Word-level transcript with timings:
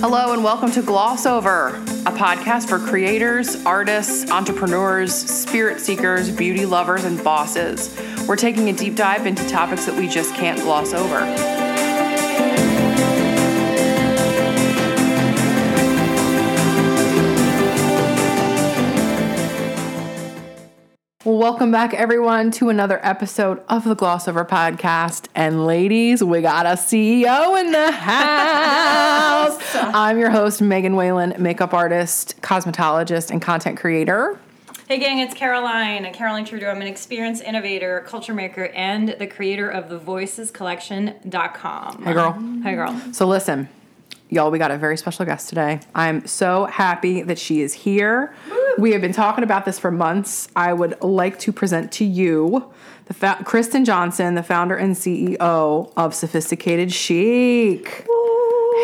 Hello 0.00 0.32
and 0.32 0.44
welcome 0.44 0.70
to 0.72 0.82
Gloss 0.82 1.24
Over, 1.24 1.68
a 1.68 2.12
podcast 2.12 2.68
for 2.68 2.78
creators, 2.78 3.64
artists, 3.64 4.30
entrepreneurs, 4.30 5.14
spirit 5.14 5.80
seekers, 5.80 6.30
beauty 6.30 6.66
lovers, 6.66 7.04
and 7.04 7.22
bosses. 7.22 7.96
We're 8.26 8.36
taking 8.36 8.68
a 8.68 8.72
deep 8.72 8.96
dive 8.96 9.26
into 9.26 9.46
topics 9.48 9.86
that 9.86 9.96
we 9.96 10.08
just 10.08 10.34
can't 10.34 10.60
gloss 10.60 10.92
over. 10.92 11.53
Welcome 21.44 21.70
back, 21.70 21.92
everyone, 21.92 22.50
to 22.50 22.70
another 22.70 22.98
episode 23.02 23.62
of 23.68 23.84
the 23.84 23.94
Gloss 23.94 24.26
Over 24.26 24.46
podcast. 24.46 25.26
And 25.34 25.66
ladies, 25.66 26.24
we 26.24 26.40
got 26.40 26.64
a 26.64 26.70
CEO 26.70 27.60
in 27.60 27.70
the 27.70 27.92
house. 27.92 29.60
I'm 29.94 30.18
your 30.18 30.30
host, 30.30 30.62
Megan 30.62 30.96
Whalen, 30.96 31.34
makeup 31.38 31.74
artist, 31.74 32.40
cosmetologist, 32.40 33.30
and 33.30 33.42
content 33.42 33.78
creator. 33.78 34.40
Hey 34.88 34.98
gang, 34.98 35.18
it's 35.18 35.34
Caroline. 35.34 36.10
Caroline 36.14 36.46
Trudeau. 36.46 36.70
I'm 36.70 36.80
an 36.80 36.86
experienced 36.86 37.42
innovator, 37.42 38.02
culture 38.06 38.32
maker, 38.32 38.68
and 38.68 39.10
the 39.10 39.26
creator 39.26 39.68
of 39.68 39.90
the 39.90 40.00
voicescollection.com. 40.00 42.04
Hey, 42.04 42.12
girl. 42.14 42.32
Hey 42.62 42.74
girl. 42.74 42.98
So, 43.12 43.26
listen, 43.26 43.68
y'all, 44.30 44.50
we 44.50 44.58
got 44.58 44.70
a 44.70 44.78
very 44.78 44.96
special 44.96 45.26
guest 45.26 45.50
today. 45.50 45.80
I'm 45.94 46.26
so 46.26 46.64
happy 46.64 47.20
that 47.20 47.38
she 47.38 47.60
is 47.60 47.74
here. 47.74 48.34
We 48.78 48.92
have 48.92 49.00
been 49.00 49.12
talking 49.12 49.44
about 49.44 49.64
this 49.64 49.78
for 49.78 49.90
months. 49.90 50.48
I 50.56 50.72
would 50.72 51.00
like 51.00 51.38
to 51.40 51.52
present 51.52 51.92
to 51.92 52.04
you 52.04 52.72
the 53.06 53.14
fa- 53.14 53.42
Christen 53.44 53.84
Johnson, 53.84 54.34
the 54.34 54.42
founder 54.42 54.76
and 54.76 54.96
CEO 54.96 55.92
of 55.96 56.14
Sophisticated 56.14 56.92
Chic. 56.92 58.06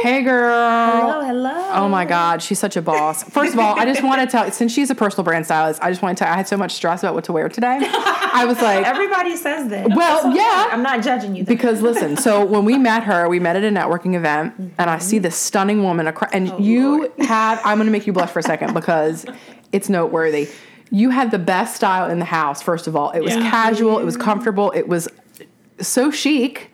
Hey, 0.03 0.23
girl. 0.23 0.53
Hello, 0.53 1.25
hello. 1.25 1.71
Oh 1.75 1.89
my 1.89 2.05
God, 2.05 2.41
she's 2.41 2.59
such 2.59 2.77
a 2.77 2.83
boss. 2.83 3.25
First 3.25 3.53
of 3.53 3.59
all, 3.59 3.79
I 3.79 3.85
just 3.85 4.03
want 4.03 4.21
to 4.23 4.27
tell, 4.27 4.51
since 4.51 4.73
she's 4.73 4.89
a 4.89 4.95
personal 4.95 5.25
brand 5.25 5.45
stylist, 5.45 5.83
I 5.83 5.91
just 5.91 6.01
want 6.01 6.17
to 6.17 6.25
tell, 6.25 6.33
I 6.33 6.37
had 6.37 6.47
so 6.49 6.57
much 6.57 6.73
stress 6.73 7.03
about 7.03 7.15
what 7.15 7.25
to 7.25 7.33
wear 7.33 7.49
today. 7.49 7.81
I 7.83 8.45
was 8.47 8.63
like, 8.63 8.87
Everybody 8.87 9.37
says 9.37 9.69
that. 9.69 9.91
Well, 9.95 10.29
okay. 10.29 10.37
yeah. 10.37 10.69
I'm 10.71 10.83
not 10.83 11.03
judging 11.03 11.35
you. 11.35 11.45
Though. 11.45 11.53
because 11.53 11.83
listen, 11.83 12.17
so 12.17 12.45
when 12.45 12.65
we 12.65 12.79
met 12.79 13.03
her, 13.03 13.29
we 13.29 13.41
met 13.41 13.57
at 13.57 13.65
a 13.65 13.69
networking 13.69 14.15
event, 14.15 14.55
and 14.79 14.89
I 14.89 14.99
see 14.99 15.17
mm-hmm. 15.17 15.25
this 15.25 15.37
stunning 15.37 15.83
woman, 15.83 16.07
across, 16.07 16.31
and 16.33 16.51
oh, 16.51 16.59
you 16.59 17.13
have. 17.19 17.61
I'm 17.65 17.77
going 17.77 17.87
to 17.87 17.93
make 17.93 18.07
you 18.07 18.13
blush 18.13 18.31
for 18.31 18.39
a 18.39 18.45
second 18.45 18.73
because 18.73 19.27
it's 19.73 19.89
noteworthy. 19.89 20.49
You 20.91 21.11
had 21.11 21.31
the 21.31 21.39
best 21.39 21.77
style 21.77 22.11
in 22.11 22.19
the 22.19 22.25
house. 22.25 22.63
First 22.63 22.87
of 22.87 22.97
all, 22.97 23.11
it 23.11 23.21
was 23.21 23.35
Yeah. 23.37 23.51
casual, 23.51 23.99
it 23.99 24.05
was 24.05 24.15
mm-hmm. 24.15 24.25
comfortable, 24.25 24.73
it 24.75 24.89
was 24.89 25.09
so 25.81 26.11
chic. 26.11 26.73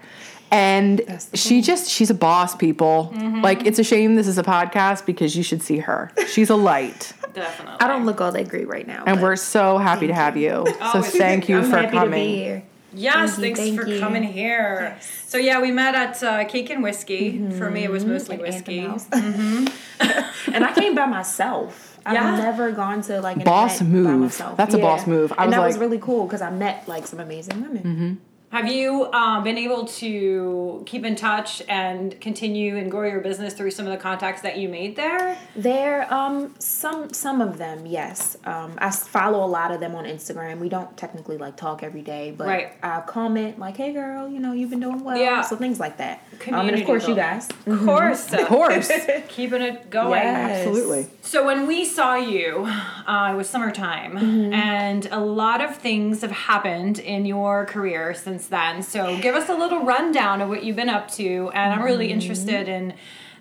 And 0.50 1.02
That's 1.06 1.24
the 1.26 1.36
she 1.36 1.60
just, 1.60 1.90
she's 1.90 2.08
a 2.08 2.14
boss, 2.14 2.54
people. 2.54 3.12
Mm-hmm. 3.14 3.42
Like, 3.42 3.66
it's 3.66 3.78
a 3.80 3.84
shame 3.84 4.14
this 4.14 4.28
is 4.28 4.38
a 4.38 4.44
podcast 4.44 5.04
because 5.04 5.36
you 5.36 5.42
should 5.42 5.60
see 5.60 5.78
her. 5.78 6.12
She's 6.28 6.50
a 6.50 6.56
light. 6.56 7.12
Definitely. 7.34 7.80
I 7.80 7.88
don't 7.88 8.06
look 8.06 8.20
all 8.20 8.32
that 8.32 8.48
great 8.48 8.68
right 8.68 8.86
now. 8.86 9.04
And 9.06 9.20
we're 9.20 9.36
so 9.36 9.76
happy 9.76 10.06
to 10.06 10.14
have 10.14 10.36
you. 10.36 10.64
So, 10.66 10.74
Always. 10.80 11.10
thank 11.10 11.48
you 11.48 11.58
I'm 11.58 11.64
for 11.64 11.76
happy 11.76 11.96
coming. 11.96 12.10
to 12.12 12.16
be 12.16 12.36
here. 12.36 12.62
Yes, 12.96 13.36
Thank 13.36 13.38
you, 13.38 13.42
thanks 13.42 13.60
thank 13.60 13.80
for 13.80 13.86
you. 13.86 14.00
coming 14.00 14.22
here. 14.22 14.96
So 15.26 15.36
yeah, 15.36 15.60
we 15.60 15.70
met 15.70 15.94
at 15.94 16.22
uh, 16.22 16.44
Cake 16.46 16.70
and 16.70 16.82
Whiskey. 16.82 17.50
For 17.50 17.70
me, 17.70 17.84
it 17.84 17.90
was 17.90 18.04
mm-hmm. 18.04 18.12
mostly 18.12 18.36
At 18.36 18.42
whiskey. 18.42 18.80
Anthem 18.80 19.66
House. 19.66 20.46
and 20.46 20.64
I 20.64 20.72
came 20.72 20.94
by 20.94 21.04
myself. 21.04 21.95
I've 22.06 22.14
Yeah. 22.14 22.36
never 22.36 22.70
gone 22.72 23.02
to 23.02 23.20
like 23.20 23.36
an 23.38 23.44
Boss 23.44 23.80
event 23.80 24.04
by 24.04 24.10
move. 24.12 24.20
myself. 24.20 24.56
That's 24.56 24.74
a 24.74 24.78
boss 24.78 25.06
move. 25.06 25.32
I 25.36 25.42
and 25.44 25.46
was 25.50 25.56
that 25.56 25.66
was 25.66 25.78
really 25.78 25.98
cool 25.98 26.26
because 26.26 26.40
I 26.40 26.50
met 26.50 26.86
like 26.86 27.06
some 27.06 27.18
amazing 27.20 27.60
women. 27.62 27.82
Mm-hmm. 27.82 28.12
Have 28.56 28.68
you 28.68 29.12
um, 29.12 29.44
been 29.44 29.58
able 29.58 29.84
to 29.84 30.82
keep 30.86 31.04
in 31.04 31.14
touch 31.14 31.60
and 31.68 32.18
continue 32.22 32.78
and 32.78 32.90
grow 32.90 33.06
your 33.06 33.20
business 33.20 33.52
through 33.52 33.70
some 33.70 33.84
of 33.86 33.92
the 33.92 33.98
contacts 33.98 34.40
that 34.40 34.56
you 34.56 34.66
made 34.66 34.96
there? 34.96 35.36
There, 35.54 36.10
um, 36.12 36.54
some 36.58 37.12
some 37.12 37.42
of 37.42 37.58
them, 37.58 37.84
yes. 37.84 38.38
Um, 38.46 38.72
I 38.78 38.86
s- 38.86 39.06
follow 39.06 39.44
a 39.44 39.50
lot 39.58 39.72
of 39.72 39.80
them 39.80 39.94
on 39.94 40.06
Instagram. 40.06 40.58
We 40.58 40.70
don't 40.70 40.96
technically 40.96 41.36
like 41.36 41.58
talk 41.58 41.82
every 41.82 42.00
day, 42.00 42.30
but 42.34 42.46
Right. 42.46 42.72
I 42.82 43.00
comment 43.02 43.58
like, 43.58 43.76
"Hey, 43.76 43.92
girl, 43.92 44.26
you 44.26 44.40
know 44.40 44.52
you've 44.52 44.70
been 44.70 44.80
doing 44.80 45.04
well." 45.04 45.18
Yeah. 45.18 45.42
So 45.42 45.56
things 45.56 45.78
like 45.78 45.98
that. 45.98 46.22
Um, 46.50 46.68
and 46.68 46.78
of 46.78 46.86
course, 46.86 47.06
you 47.06 47.14
guys. 47.14 47.50
Of 47.66 47.84
course, 47.84 48.32
Of 48.32 48.46
course. 48.46 48.90
keeping 49.28 49.60
it 49.60 49.90
going. 49.90 50.12
Yes. 50.22 50.66
Absolutely. 50.66 51.08
So 51.20 51.44
when 51.44 51.66
we 51.66 51.84
saw 51.84 52.14
you, 52.16 52.66
uh, 53.06 53.30
it 53.32 53.36
was 53.36 53.48
summertime, 53.48 54.16
and 54.52 55.06
a 55.10 55.20
lot 55.20 55.60
of 55.60 55.76
things 55.76 56.22
have 56.22 56.30
happened 56.32 56.98
in 56.98 57.24
your 57.26 57.64
career 57.66 58.14
since 58.14 58.46
then. 58.48 58.82
So 58.82 59.18
give 59.20 59.34
us 59.34 59.48
a 59.48 59.54
little 59.54 59.84
rundown 59.84 60.40
of 60.40 60.48
what 60.48 60.64
you've 60.64 60.76
been 60.76 60.88
up 60.88 61.10
to, 61.12 61.50
and 61.54 61.72
I'm 61.72 61.82
really 61.82 62.10
interested 62.10 62.68
in 62.68 62.94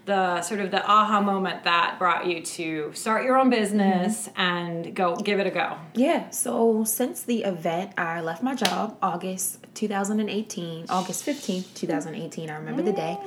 the 0.06 0.42
sort 0.44 0.60
of 0.60 0.70
the 0.70 0.86
aha 0.86 1.20
moment 1.20 1.64
that 1.64 1.96
brought 1.98 2.28
you 2.28 2.40
to 2.44 2.92
start 2.94 3.24
your 3.26 3.38
own 3.38 3.50
business 3.50 4.30
and 4.36 4.96
go 4.96 5.16
give 5.16 5.40
it 5.40 5.48
a 5.48 5.50
go. 5.50 5.78
Yeah, 5.96 6.30
so 6.30 6.84
since 6.84 7.24
the 7.24 7.44
event, 7.44 7.94
I 7.98 8.22
left 8.22 8.44
my 8.44 8.54
job 8.54 8.98
August 9.02 9.66
2018, 9.74 10.86
August 10.90 11.26
15th, 11.26 11.74
2018. 11.74 12.50
I 12.52 12.56
remember 12.58 12.84
the 12.84 12.94
day. 12.94 13.18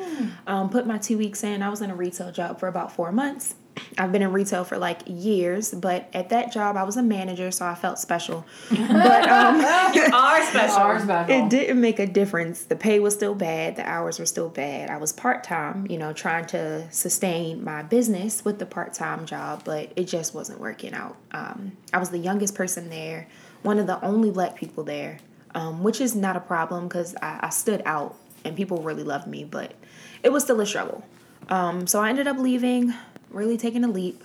Um, 0.47 0.71
put 0.71 0.87
my 0.87 0.99
two 0.99 1.19
weeks 1.19 1.43
in. 1.43 1.63
I 1.63 1.69
was 1.69 1.83
in 1.83 1.91
a 1.91 1.97
retail 1.97 2.31
job 2.31 2.61
for 2.61 2.69
about 2.69 2.93
four 2.93 3.11
months. 3.11 3.57
I've 3.97 4.13
been 4.13 4.23
in 4.23 4.33
retail 4.33 4.65
for 4.65 4.79
like 4.79 5.01
years, 5.07 5.73
but 5.73 6.09
at 6.13 6.29
that 6.29 6.53
job, 6.53 6.77
I 6.77 6.85
was 6.85 6.97
a 6.97 7.03
manager, 7.03 7.51
so 7.51 7.67
I 7.67 7.75
felt 7.75 7.99
special. 7.99 8.45
But 8.71 9.29
um, 9.29 9.61
You 9.95 10.05
are 10.13 10.45
special. 10.45 11.11
it 11.29 11.51
didn't 11.51 11.81
make 11.81 11.99
a 11.99 12.07
difference. 12.07 12.65
The 12.65 12.77
pay 12.77 13.01
was 13.01 13.15
still 13.15 13.35
bad, 13.35 13.77
the 13.77 13.89
hours 13.89 14.19
were 14.19 14.27
still 14.27 14.49
bad. 14.49 14.91
I 14.91 14.97
was 14.99 15.13
part 15.13 15.45
time, 15.45 15.87
you 15.89 15.99
know, 15.99 16.13
trying 16.13 16.47
to 16.47 16.91
sustain 16.91 17.65
my 17.65 17.83
business 17.83 18.45
with 18.45 18.59
the 18.59 18.67
part 18.67 18.95
time 18.95 19.27
job, 19.27 19.63
but 19.65 19.93
it 19.97 20.05
just 20.05 20.35
wasn't 20.35 20.61
working 20.61 20.95
out. 20.95 21.17
Um, 21.33 21.73
I 21.93 21.99
was 21.99 22.11
the 22.11 22.19
youngest 22.19 22.55
person 22.55 22.91
there, 22.91 23.29
one 23.63 23.79
of 23.79 23.87
the 23.87 24.03
only 24.05 24.31
black 24.31 24.55
people 24.57 24.85
there, 24.85 25.19
um, 25.55 25.83
which 25.83 26.01
is 26.01 26.15
not 26.15 26.37
a 26.37 26.41
problem 26.41 26.89
because 26.89 27.15
I, 27.23 27.41
I 27.43 27.49
stood 27.51 27.83
out 27.85 28.17
and 28.45 28.57
people 28.57 28.83
really 28.83 29.03
loved 29.05 29.27
me, 29.27 29.45
but 29.45 29.75
it 30.23 30.31
was 30.33 30.45
still 30.45 30.61
a 30.61 30.67
struggle. 30.67 31.05
Um, 31.49 31.87
so 31.87 32.01
I 32.01 32.11
ended 32.11 32.27
up 32.27 32.39
leaving, 32.39 32.95
really 33.31 33.57
taking 33.57 33.85
a 33.85 33.89
leap. 33.89 34.25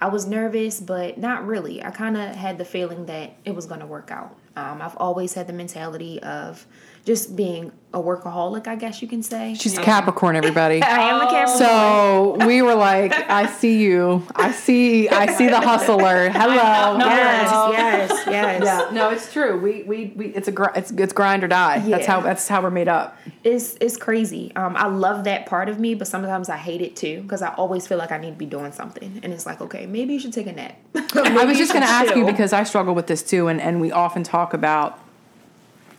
I 0.00 0.08
was 0.08 0.26
nervous, 0.26 0.80
but 0.80 1.18
not 1.18 1.46
really. 1.46 1.84
I 1.84 1.90
kind 1.90 2.16
of 2.16 2.34
had 2.34 2.56
the 2.58 2.64
feeling 2.64 3.06
that 3.06 3.36
it 3.44 3.54
was 3.54 3.66
going 3.66 3.80
to 3.80 3.86
work 3.86 4.10
out. 4.10 4.34
Um, 4.56 4.80
I've 4.80 4.96
always 4.96 5.34
had 5.34 5.46
the 5.46 5.52
mentality 5.52 6.22
of 6.22 6.66
just 7.04 7.34
being 7.34 7.72
a 7.92 8.00
workaholic, 8.00 8.68
I 8.68 8.76
guess 8.76 9.02
you 9.02 9.08
can 9.08 9.22
say. 9.22 9.54
She's 9.58 9.76
a 9.76 9.82
Capricorn, 9.82 10.36
everybody. 10.36 10.80
I 10.82 11.10
am 11.10 11.16
a 11.16 11.30
Capricorn. 11.30 11.58
So 11.58 12.46
we 12.46 12.62
were 12.62 12.76
like, 12.76 13.12
I 13.28 13.46
see 13.46 13.82
you. 13.82 14.24
I 14.36 14.52
see. 14.52 15.08
I 15.08 15.26
see 15.26 15.48
the 15.48 15.60
hustler. 15.60 16.28
Hello. 16.28 16.54
yes, 16.98 17.50
Hello. 17.50 17.72
yes, 17.72 18.10
yes. 18.26 18.62
Yeah. 18.64 18.90
No, 18.92 19.10
it's 19.10 19.32
true. 19.32 19.58
We 19.58 19.82
we, 19.82 20.12
we 20.14 20.26
it's 20.26 20.46
a 20.46 20.52
gr- 20.52 20.76
it's 20.76 20.92
it's 20.92 21.12
grind 21.12 21.42
or 21.42 21.48
die. 21.48 21.80
That's 21.80 22.06
how 22.06 22.20
that's 22.20 22.46
how 22.46 22.62
we're 22.62 22.70
made 22.70 22.86
up. 22.88 23.16
It's 23.42 23.76
it's 23.80 23.96
crazy. 23.96 24.54
Um, 24.54 24.76
I 24.76 24.86
love 24.86 25.24
that 25.24 25.46
part 25.46 25.68
of 25.68 25.80
me, 25.80 25.94
but 25.94 26.06
sometimes 26.06 26.48
I 26.48 26.58
hate 26.58 26.82
it 26.82 26.94
too 26.94 27.22
because 27.22 27.42
I 27.42 27.52
always 27.54 27.88
feel 27.88 27.98
like 27.98 28.12
I 28.12 28.18
need 28.18 28.32
to 28.32 28.36
be 28.36 28.46
doing 28.46 28.70
something, 28.70 29.20
and 29.24 29.32
it's 29.32 29.46
like, 29.46 29.60
okay, 29.60 29.86
maybe 29.86 30.14
you 30.14 30.20
should 30.20 30.32
take 30.32 30.46
a 30.46 30.52
nap. 30.52 30.76
I 30.94 31.44
was 31.44 31.58
just 31.58 31.72
going 31.72 31.84
to 31.84 31.90
ask 31.90 32.14
you 32.14 32.24
because 32.24 32.52
I 32.52 32.62
struggle 32.62 32.94
with 32.94 33.08
this 33.08 33.24
too, 33.24 33.48
and 33.48 33.60
and 33.60 33.80
we 33.80 33.90
often 33.90 34.22
talk 34.22 34.54
about 34.54 34.98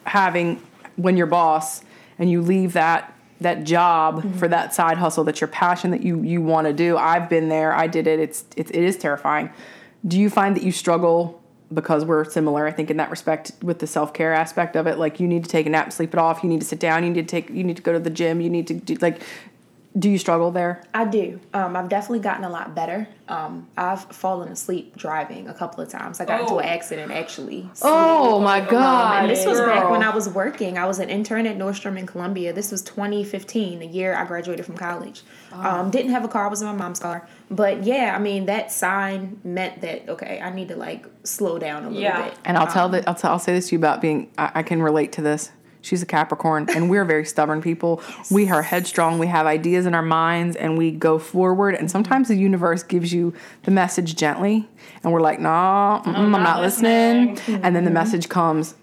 having 0.06 0.62
when 1.02 1.18
you're 1.18 1.28
boss 1.28 1.84
and 2.20 2.30
you 2.30 2.42
leave 2.42 2.74
that 2.74 3.14
that 3.40 3.64
job 3.64 4.18
Mm-hmm. 4.18 4.38
for 4.38 4.48
that 4.48 4.74
side 4.74 4.98
hustle 4.98 5.24
that's 5.24 5.42
your 5.42 5.48
passion 5.48 5.90
that 5.92 6.02
you 6.04 6.22
you 6.22 6.42
want 6.42 6.68
to 6.68 6.74
do. 6.74 6.96
I've 6.98 7.28
been 7.30 7.50
there. 7.50 7.74
I 7.74 7.88
did 7.88 8.06
it. 8.08 8.20
It's 8.20 8.46
it, 8.56 8.70
it 8.70 8.84
is 8.84 8.98
terrifying. 8.98 9.50
Do 10.08 10.20
you 10.20 10.30
find 10.30 10.56
that 10.56 10.64
you 10.64 10.72
struggle 10.72 11.42
because 11.74 12.06
we're 12.06 12.26
similar? 12.26 12.68
I 12.68 12.72
think 12.72 12.92
in 12.92 12.98
that 12.98 13.10
respect 13.10 13.52
with 13.64 13.80
the 13.80 13.88
self 13.88 14.14
care 14.14 14.34
aspect 14.34 14.76
of 14.76 14.86
it. 14.88 15.00
Like 15.00 15.20
you 15.20 15.28
need 15.28 15.44
to 15.44 15.50
take 15.50 15.66
a 15.66 15.70
nap, 15.70 15.92
sleep 15.92 16.14
it 16.14 16.20
off. 16.20 16.44
You 16.44 16.50
need 16.50 16.62
to 16.62 16.68
sit 16.68 16.80
down. 16.80 17.04
You 17.04 17.10
need 17.10 17.28
to 17.28 17.32
take. 17.32 17.50
You 17.50 17.64
need 17.64 17.78
to 17.78 17.84
go 17.84 17.94
to 17.94 18.00
the 18.00 18.10
gym. 18.12 18.42
You 18.42 18.50
need 18.50 18.68
to 18.68 18.74
do 18.76 18.94
like. 19.02 19.22
Do 19.98 20.10
you 20.10 20.18
struggle 20.18 20.52
there? 20.52 20.82
I 20.94 21.04
do. 21.04 21.42
Um, 21.54 21.76
I've 21.76 21.90
definitely 21.90 22.20
gotten 22.20 22.46
a 22.46 22.50
lot 22.50 22.74
better. 22.74 23.10
Um, 23.28 23.68
I've 23.76 24.02
fallen 24.06 24.50
asleep 24.50 24.96
driving 24.96 25.50
a 25.50 25.54
couple 25.54 25.84
of 25.84 25.90
times. 25.90 26.22
I 26.22 26.26
got 26.26 26.40
into 26.42 26.54
Oh. 26.54 26.60
an 26.60 26.66
accident 26.66 27.12
actually. 27.12 27.70
Oh 27.82 28.40
my 28.40 28.62
god! 28.62 29.16
Um, 29.18 29.22
and 29.24 29.30
this 29.30 29.46
was 29.46 29.60
back 29.60 29.90
when 29.90 30.02
I 30.02 30.10
was 30.16 30.30
working. 30.30 30.78
I 30.78 30.86
was 30.86 31.00
an 31.00 31.10
intern 31.10 31.46
at 31.46 31.58
Nordstrom 31.58 31.98
in 32.00 32.06
Columbia. 32.06 32.54
This 32.54 32.72
was 32.72 32.82
2015, 32.84 33.80
the 33.80 33.86
year 33.86 34.16
I 34.16 34.24
graduated 34.24 34.66
from 34.66 34.78
college. 34.78 35.24
Um, 35.52 35.90
didn't 35.92 36.12
have 36.12 36.24
a 36.24 36.30
car. 36.30 36.46
I 36.46 36.50
was 36.50 36.62
in 36.62 36.68
my 36.68 36.74
mom's 36.74 37.00
car. 37.00 37.28
But 37.50 37.84
yeah, 37.84 38.14
I 38.16 38.20
mean, 38.20 38.46
that 38.46 38.72
sign 38.72 39.42
meant 39.44 39.82
that, 39.82 40.08
okay, 40.08 40.40
I 40.42 40.52
need 40.52 40.70
to 40.70 40.78
like 40.78 41.06
slow 41.26 41.60
down 41.60 41.84
a 41.84 41.88
little 41.90 42.02
Yeah. 42.02 42.24
bit. 42.30 42.34
And 42.46 42.58
I'll 42.58 42.68
tell 42.68 42.88
that 42.90 43.06
I'll, 43.10 43.16
tell, 43.16 43.32
I'll 43.32 43.40
say 43.40 43.54
this 43.54 43.68
to 43.70 43.76
you 43.76 43.80
about 43.80 44.00
being 44.00 44.30
I, 44.38 44.52
I 44.56 44.64
can 44.64 44.82
relate 44.82 45.12
to 45.14 45.22
this. 45.22 45.52
She's 45.82 46.02
a 46.04 46.06
Capricorn, 46.06 46.68
and 46.76 46.90
we're 46.90 47.06
very 47.06 47.26
stubborn 47.26 47.62
people. 47.62 48.02
We 48.32 48.50
are 48.50 48.62
headstrong. 48.62 49.20
We 49.20 49.28
have 49.28 49.46
ideas 49.46 49.86
in 49.86 49.94
our 49.96 50.02
minds, 50.04 50.56
and 50.56 50.78
we 50.78 50.92
go 50.92 51.18
forward. 51.20 51.76
And 51.76 51.90
sometimes 51.92 52.28
the 52.28 52.36
universe 52.36 52.84
gives 52.84 53.12
you 53.12 53.34
the 53.64 53.72
message 53.72 54.16
gently, 54.16 54.68
and 55.04 55.12
we're 55.12 55.22
like, 55.22 55.40
"Nah, 55.40 56.02
mm-mm, 56.04 56.16
I'm, 56.16 56.32
not 56.32 56.44
not 56.44 56.62
listening." 56.62 57.38
And 57.48 57.76
then 57.76 57.84
the 57.84 57.90
Mm-hmm. 57.90 57.94
message 57.94 58.30
comes 58.30 58.76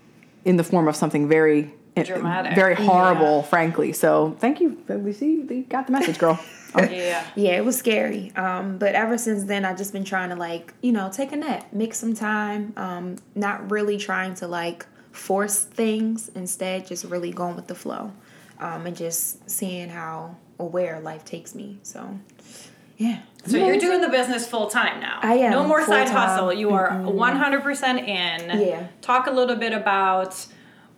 in 0.45 0.57
the 0.57 0.65
form 0.65 0.89
of 0.89 0.97
something 0.97 1.29
very 1.29 1.73
Dramatic. 1.97 2.55
very 2.55 2.75
horrible, 2.75 3.43
frankly. 3.45 3.93
So 3.93 4.37
thank 4.39 4.61
you. 4.61 4.77
You 4.89 5.13
see, 5.13 5.33
you 5.49 5.65
got 5.69 5.87
the 5.87 5.93
message, 5.93 6.19
girl. 6.19 6.39
Yeah. 6.77 7.25
yeah, 7.35 7.53
it 7.57 7.65
was 7.65 7.79
scary. 7.79 8.31
Um, 8.37 8.77
but 8.77 8.95
ever 8.95 9.17
since 9.17 9.45
then, 9.45 9.65
I've 9.65 9.79
just 9.79 9.93
been 9.93 10.05
trying 10.05 10.29
to 10.29 10.37
like, 10.37 10.75
you 10.83 10.93
know, 10.93 11.09
take 11.11 11.33
a 11.33 11.37
nap, 11.37 11.73
make 11.73 11.95
some 11.95 12.15
time. 12.15 12.75
Um, 12.77 13.17
not 13.35 13.71
really 13.71 13.97
trying 13.97 14.35
to 14.35 14.47
like 14.47 14.85
force 15.19 15.65
things. 15.65 16.31
Instead, 16.35 16.87
just 16.87 17.05
really 17.05 17.33
going 17.33 17.57
with 17.57 17.67
the 17.67 17.75
flow, 17.75 18.13
um, 18.59 18.87
and 18.87 18.97
just 18.97 19.49
seeing 19.51 19.89
how 19.89 20.37
or 20.59 20.69
where 20.69 21.01
life 21.01 21.25
takes 21.25 21.55
me. 21.55 21.79
So, 21.83 22.19
yeah. 22.97 23.21
So 23.47 23.57
you're 23.57 23.79
doing 23.79 24.01
the 24.01 24.09
business 24.09 24.47
full 24.47 24.69
time 24.69 25.01
now. 25.01 25.21
I 25.23 25.35
am, 25.35 25.51
No 25.53 25.65
more 25.67 25.81
side 25.85 26.09
full-time. 26.09 26.29
hustle. 26.29 26.53
You 26.53 26.71
are 26.71 26.91
100% 26.91 27.99
in. 28.09 28.59
Yeah. 28.61 28.87
Talk 29.01 29.27
a 29.27 29.31
little 29.31 29.57
bit 29.57 29.73
about 29.73 30.47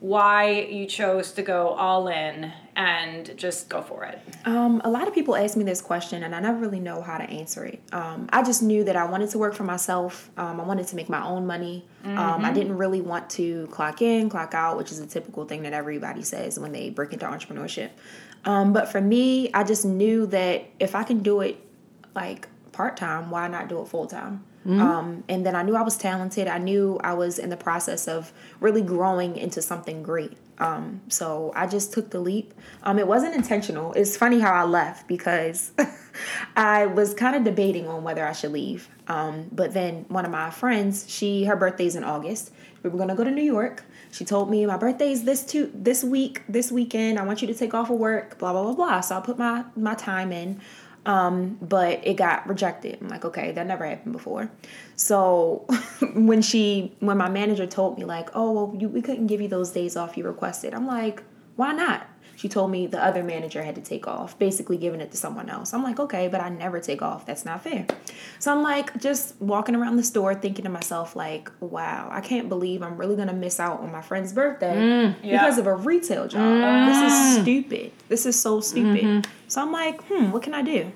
why 0.01 0.51
you 0.71 0.87
chose 0.87 1.33
to 1.33 1.43
go 1.43 1.69
all 1.69 2.09
in 2.09 2.53
and 2.77 3.37
just 3.37 3.69
go 3.69 3.83
for 3.83 4.05
it. 4.05 4.19
Um, 4.45 4.81
a 4.85 4.91
lot 4.91 5.09
of 5.09 5.15
people 5.15 5.37
ask 5.37 5.57
me 5.57 5.65
this 5.65 5.81
question, 5.81 6.23
and 6.23 6.35
I 6.35 6.41
never 6.41 6.59
really 6.59 6.81
know 6.81 7.03
how 7.03 7.19
to 7.19 7.25
answer 7.25 7.65
it. 7.65 7.81
Um, 7.93 8.29
I 8.33 8.43
just 8.43 8.63
knew 8.63 8.85
that 8.85 8.97
I 8.97 9.05
wanted 9.05 9.31
to 9.31 9.39
work 9.39 9.55
for 9.55 9.65
myself. 9.65 10.31
Um, 10.37 10.61
I 10.61 10.65
wanted 10.65 10.87
to 10.89 10.97
make 10.97 11.09
my 11.09 11.25
own 11.25 11.47
money. 11.47 11.85
Um, 12.05 12.45
I 12.45 12.53
didn't 12.53 12.77
really 12.79 13.01
want 13.01 13.29
to 13.31 13.67
clock 13.69 14.01
in, 14.01 14.31
clock 14.31 14.55
out, 14.55 14.79
which 14.79 14.91
is 14.91 15.01
a 15.01 15.07
typical 15.07 15.45
thing 15.45 15.63
that 15.63 15.73
everybody 15.73 16.23
says 16.23 16.59
when 16.59 16.73
they 16.73 16.91
break 16.91 17.13
into 17.13 17.27
entrepreneurship. 17.27 17.91
Um, 18.45 18.73
but 18.73 18.91
for 18.91 19.01
me, 19.01 19.53
I 19.53 19.65
just 19.65 19.85
knew 19.85 20.27
that 20.27 20.65
if 20.79 20.95
I 20.95 21.03
can 21.03 21.19
do 21.19 21.41
it 21.41 21.59
like 22.15 22.49
part 22.73 22.97
time, 22.97 23.31
why 23.31 23.49
not 23.49 23.69
do 23.69 23.83
it 23.83 23.89
full 23.89 24.07
time? 24.07 24.45
Um, 24.67 25.25
and 25.29 25.45
then 25.45 25.57
I 25.57 25.63
knew 25.63 25.75
I 25.75 25.83
was 25.83 25.97
talented. 25.97 26.47
I 26.47 26.59
knew 26.59 26.99
I 27.03 27.15
was 27.15 27.39
in 27.39 27.49
the 27.49 27.57
process 27.57 28.07
of 28.07 28.33
really 28.61 28.83
growing 28.83 29.37
into 29.37 29.63
something 29.63 30.03
great. 30.03 30.37
Um, 30.61 31.01
so 31.09 31.53
I 31.57 31.67
just 31.67 31.93
took 31.93 32.11
the 32.11 32.21
leap. 32.21 32.53
Um, 32.83 32.99
it 32.99 33.07
wasn't 33.07 33.35
intentional. 33.35 33.95
It's 33.95 34.17
funny 34.17 34.39
how 34.39 34.53
I 34.53 34.65
left 34.65 35.09
because 35.09 35.73
I 36.57 36.87
was 36.87 37.15
kind 37.15 37.35
of 37.35 37.45
debating 37.45 37.89
on 37.89 38.05
whether 38.05 38.25
I 38.25 38.33
should 38.33 38.53
leave. 38.53 38.89
Um, 39.09 39.49
but 39.51 39.73
then 39.73 40.05
one 40.09 40.27
of 40.27 40.31
my 40.31 40.51
friends, 40.51 41.07
she 41.09 41.45
her 41.45 41.57
birthday's 41.57 41.97
in 41.97 42.05
August. 42.05 42.53
We 42.83 42.91
were 42.91 42.99
gonna 42.99 43.17
go 43.17 43.25
to 43.25 43.31
New 43.31 43.43
York. 43.43 43.85
She 44.13 44.25
told 44.25 44.51
me 44.51 44.67
my 44.67 44.77
birthday's 44.77 45.25
this 45.25 45.45
two 45.45 45.71
this 45.75 46.05
week, 46.05 46.43
this 46.49 46.71
weekend. 46.71 47.19
I 47.19 47.25
want 47.25 47.41
you 47.41 47.49
to 47.49 47.55
take 47.55 47.73
off 47.73 47.91
of 47.91 47.99
work. 47.99 48.39
Blah 48.39 48.53
blah 48.53 48.63
blah 48.63 48.75
blah. 48.75 49.01
So 49.01 49.17
I 49.17 49.21
put 49.21 49.39
my 49.39 49.65
my 49.77 49.95
time 49.95 50.31
in. 50.31 50.61
Um, 51.07 51.57
but 51.63 52.07
it 52.07 52.15
got 52.15 52.47
rejected. 52.47 52.99
I'm 53.01 53.09
like, 53.09 53.25
okay, 53.25 53.53
that 53.53 53.67
never 53.67 53.87
happened 53.87 54.13
before. 54.13 54.51
So 54.97 55.67
when 56.15 56.43
she, 56.43 56.95
when 57.01 57.17
my 57.17 57.29
manager 57.29 57.67
told 57.67 57.99
me 57.99 58.05
like, 58.05 58.29
oh, 58.35 58.53
well, 58.53 58.77
you, 58.79 58.89
we 58.89 59.01
couldn't 59.01 59.27
give 59.27 59.41
you 59.41 59.49
those 59.49 59.71
days 59.71 59.97
off 59.97 60.17
you 60.17 60.25
requested. 60.25 60.75
I'm 60.75 60.87
like, 60.87 61.23
why 61.57 61.73
not? 61.73 62.07
She 62.41 62.49
told 62.49 62.71
me 62.71 62.87
the 62.87 63.05
other 63.05 63.23
manager 63.23 63.63
had 63.63 63.75
to 63.75 63.83
take 63.83 64.09
off, 64.09 64.39
basically 64.39 64.79
giving 64.79 65.03
it 65.03 65.11
to 65.11 65.17
someone 65.19 65.51
else. 65.51 65.75
I'm 65.75 65.83
like, 65.83 66.01
okay, 66.01 66.27
but 66.27 66.41
I 66.41 66.49
never 66.49 66.81
take 66.81 67.03
off. 67.03 67.27
That's 67.27 67.45
not 67.45 67.63
fair. 67.63 67.87
So 68.39 68.51
I'm 68.51 68.63
like, 68.63 68.99
just 68.99 69.39
walking 69.43 69.75
around 69.75 69.97
the 69.97 70.03
store 70.03 70.35
thinking 70.35 70.65
to 70.65 70.71
myself, 70.71 71.15
like, 71.15 71.53
wow, 71.61 72.09
I 72.11 72.23
can't 72.23 72.49
believe 72.49 72.81
I'm 72.81 72.97
really 72.97 73.15
gonna 73.15 73.35
miss 73.35 73.61
out 73.61 73.81
on 73.81 73.93
my 73.93 74.01
friend's 74.01 74.33
birthday 74.33 74.75
mm, 74.75 75.21
because 75.21 75.59
of 75.59 75.67
a 75.67 75.75
retail 75.75 76.29
job. 76.29 76.89
This 76.89 77.13
is 77.13 77.13
mm. 77.13 77.43
stupid. 77.43 77.93
This 78.09 78.25
is 78.25 78.41
so 78.41 78.63
stupid. 78.63 79.05
Mm-hmm. 79.05 79.31
So 79.49 79.61
I'm 79.61 79.71
like, 79.71 80.03
hmm, 80.05 80.31
what 80.31 80.43
can 80.43 80.55
I 80.55 80.63
do? 80.63 80.91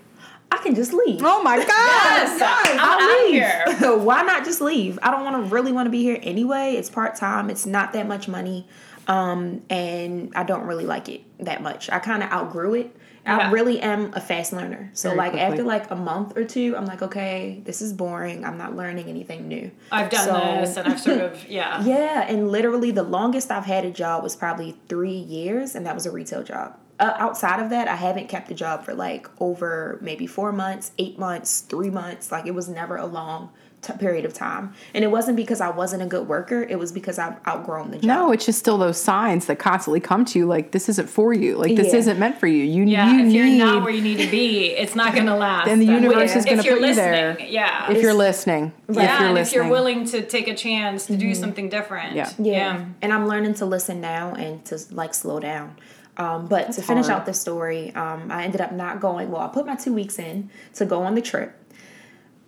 I 0.51 0.57
can 0.63 0.75
just 0.75 0.95
leave. 0.95 1.21
Oh 1.23 1.43
my 1.43 1.57
god! 1.59 1.67
Yes, 1.67 2.41
I'm 2.43 2.79
I'll 2.81 3.31
leave. 3.31 4.03
Why 4.07 4.23
not 4.23 4.47
just 4.47 4.63
leave? 4.63 4.99
I 5.03 5.11
don't 5.11 5.25
want 5.25 5.45
to 5.45 5.55
really 5.55 5.73
want 5.73 5.87
to 5.87 5.91
be 5.91 6.01
here 6.01 6.19
anyway. 6.23 6.77
It's 6.79 6.89
part 6.89 7.17
time. 7.17 7.51
It's 7.51 7.67
not 7.67 7.93
that 7.93 8.09
much 8.09 8.29
money, 8.29 8.67
um, 9.09 9.63
and 9.71 10.33
I 10.35 10.45
don't 10.45 10.65
really 10.67 10.87
like 10.87 11.09
it 11.09 11.23
that 11.45 11.63
much. 11.63 11.91
I 11.91 11.99
kind 11.99 12.23
of 12.23 12.31
outgrew 12.31 12.75
it. 12.75 12.97
I 13.27 13.51
really 13.51 13.81
am 13.81 14.13
a 14.13 14.21
fast 14.21 14.53
learner. 14.53 14.91
So 14.93 15.09
Very 15.09 15.17
like 15.19 15.31
quickly. 15.31 15.47
after 15.49 15.63
like 15.63 15.91
a 15.91 15.97
month 15.97 16.37
or 16.37 16.45
two, 16.45 16.77
I'm 16.77 16.85
like, 16.85 17.01
okay, 17.01 17.63
this 17.65 17.81
is 17.81 17.95
boring. 17.95 18.45
I'm 18.45 18.59
not 18.59 18.77
learning 18.77 19.09
anything 19.09 19.49
new. 19.49 19.71
I've 19.91 20.11
done 20.11 20.27
So- 20.27 20.61
this 20.61 20.77
and 20.77 20.89
I've 20.89 21.01
sort 21.01 21.21
of, 21.21 21.49
yeah. 21.49 21.83
Yeah, 21.87 22.27
and 22.29 22.51
literally 22.51 22.91
the 22.91 23.03
longest 23.03 23.51
I've 23.51 23.65
had 23.65 23.87
a 23.87 23.91
job 23.91 24.23
was 24.23 24.37
probably 24.37 24.77
three 24.91 25.17
years, 25.17 25.75
and 25.75 25.87
that 25.87 25.95
was 25.95 26.05
a 26.05 26.11
retail 26.11 26.43
job. 26.43 26.77
Uh, 27.01 27.13
outside 27.17 27.61
of 27.61 27.71
that, 27.71 27.89
I 27.89 27.97
haven't 27.97 28.29
kept 28.29 28.51
a 28.51 28.55
job 28.55 28.85
for 28.85 28.93
like 28.95 29.27
over 29.41 29.99
maybe 30.03 30.27
four 30.27 30.53
months, 30.53 30.93
eight 30.99 31.19
months, 31.19 31.61
three 31.63 31.91
months. 31.91 32.31
Like 32.31 32.47
it 32.47 32.55
was 32.55 32.69
never 32.69 32.97
a 32.97 33.07
long 33.07 33.49
t- 33.85 33.93
period 33.99 34.25
of 34.25 34.33
time, 34.33 34.73
and 34.95 35.05
it 35.05 35.09
wasn't 35.09 35.37
because 35.37 35.61
I 35.61 35.71
wasn't 35.71 36.03
a 36.03 36.07
good 36.07 36.27
worker. 36.29 36.63
It 36.63 36.79
was 36.79 36.93
because 36.93 37.19
I've 37.19 37.37
outgrown 37.47 37.91
the 37.91 37.99
job. 37.99 38.05
No, 38.07 38.33
it's 38.33 38.47
just 38.47 38.59
still 38.59 38.79
those 38.79 39.01
signs 39.01 39.47
that 39.47 39.59
constantly 39.59 40.01
come 40.01 40.25
to 40.27 40.39
you 40.39 40.47
like 40.47 40.71
this 40.73 40.89
isn't 40.89 41.09
for 41.11 41.33
you. 41.33 41.57
Like 41.57 41.77
this 41.77 41.93
Yeah. 41.93 41.99
isn't 42.01 42.19
meant 42.19 42.39
for 42.39 42.47
you. 42.47 42.65
You, 42.65 42.85
Yeah, 42.85 43.13
you 43.13 43.19
if 43.21 43.27
need 43.27 43.35
you're 43.37 43.67
not 43.67 43.83
where 43.83 43.93
you 43.93 44.03
need 44.03 44.19
to 44.19 44.31
be, 44.31 44.69
it's 44.71 44.95
not 44.95 45.15
going 45.15 45.27
to 45.27 45.37
last. 45.37 45.67
Then 45.67 45.79
the 45.79 45.87
universe 45.87 46.31
Yeah. 46.33 46.39
is 46.39 46.45
going 46.45 46.59
to 46.63 46.69
put 46.71 46.81
you 46.81 46.95
there. 46.95 47.37
yeah. 47.41 47.91
If 47.91 48.03
you're 48.03 48.15
listening. 48.15 48.73
If 48.89 48.97
yeah, 48.97 49.21
you're 49.21 49.29
and 49.31 49.39
if 49.39 49.53
you're 49.53 49.69
willing 49.69 50.05
to 50.07 50.23
take 50.23 50.49
a 50.49 50.55
chance 50.55 51.07
to 51.07 51.17
do 51.17 51.35
something 51.35 51.69
different. 51.69 52.15
Yeah. 52.15 52.31
Yeah. 52.39 52.85
And 53.03 53.13
I'm 53.13 53.27
learning 53.29 53.55
to 53.55 53.67
listen 53.67 54.01
now 54.01 54.35
and 54.35 54.65
to 54.67 54.79
like 54.91 55.15
slow 55.15 55.41
down. 55.41 55.77
Um, 56.17 56.47
but 56.47 56.71
to 56.73 56.81
finish 56.83 57.07
hard. 57.07 57.23
out 57.23 57.27
the 57.27 57.35
story, 57.35 57.93
um, 57.97 58.31
I 58.31 58.45
ended 58.45 58.61
up 58.61 58.71
not 58.71 59.01
going. 59.01 59.33
Well, 59.33 59.41
I 59.43 59.49
put 59.49 59.67
my 59.67 59.75
two 59.75 59.93
weeks 59.93 60.19
in 60.21 60.49
to 60.75 60.85
go 60.87 61.03
on 61.03 61.17
the 61.17 61.21
trip. 61.21 61.53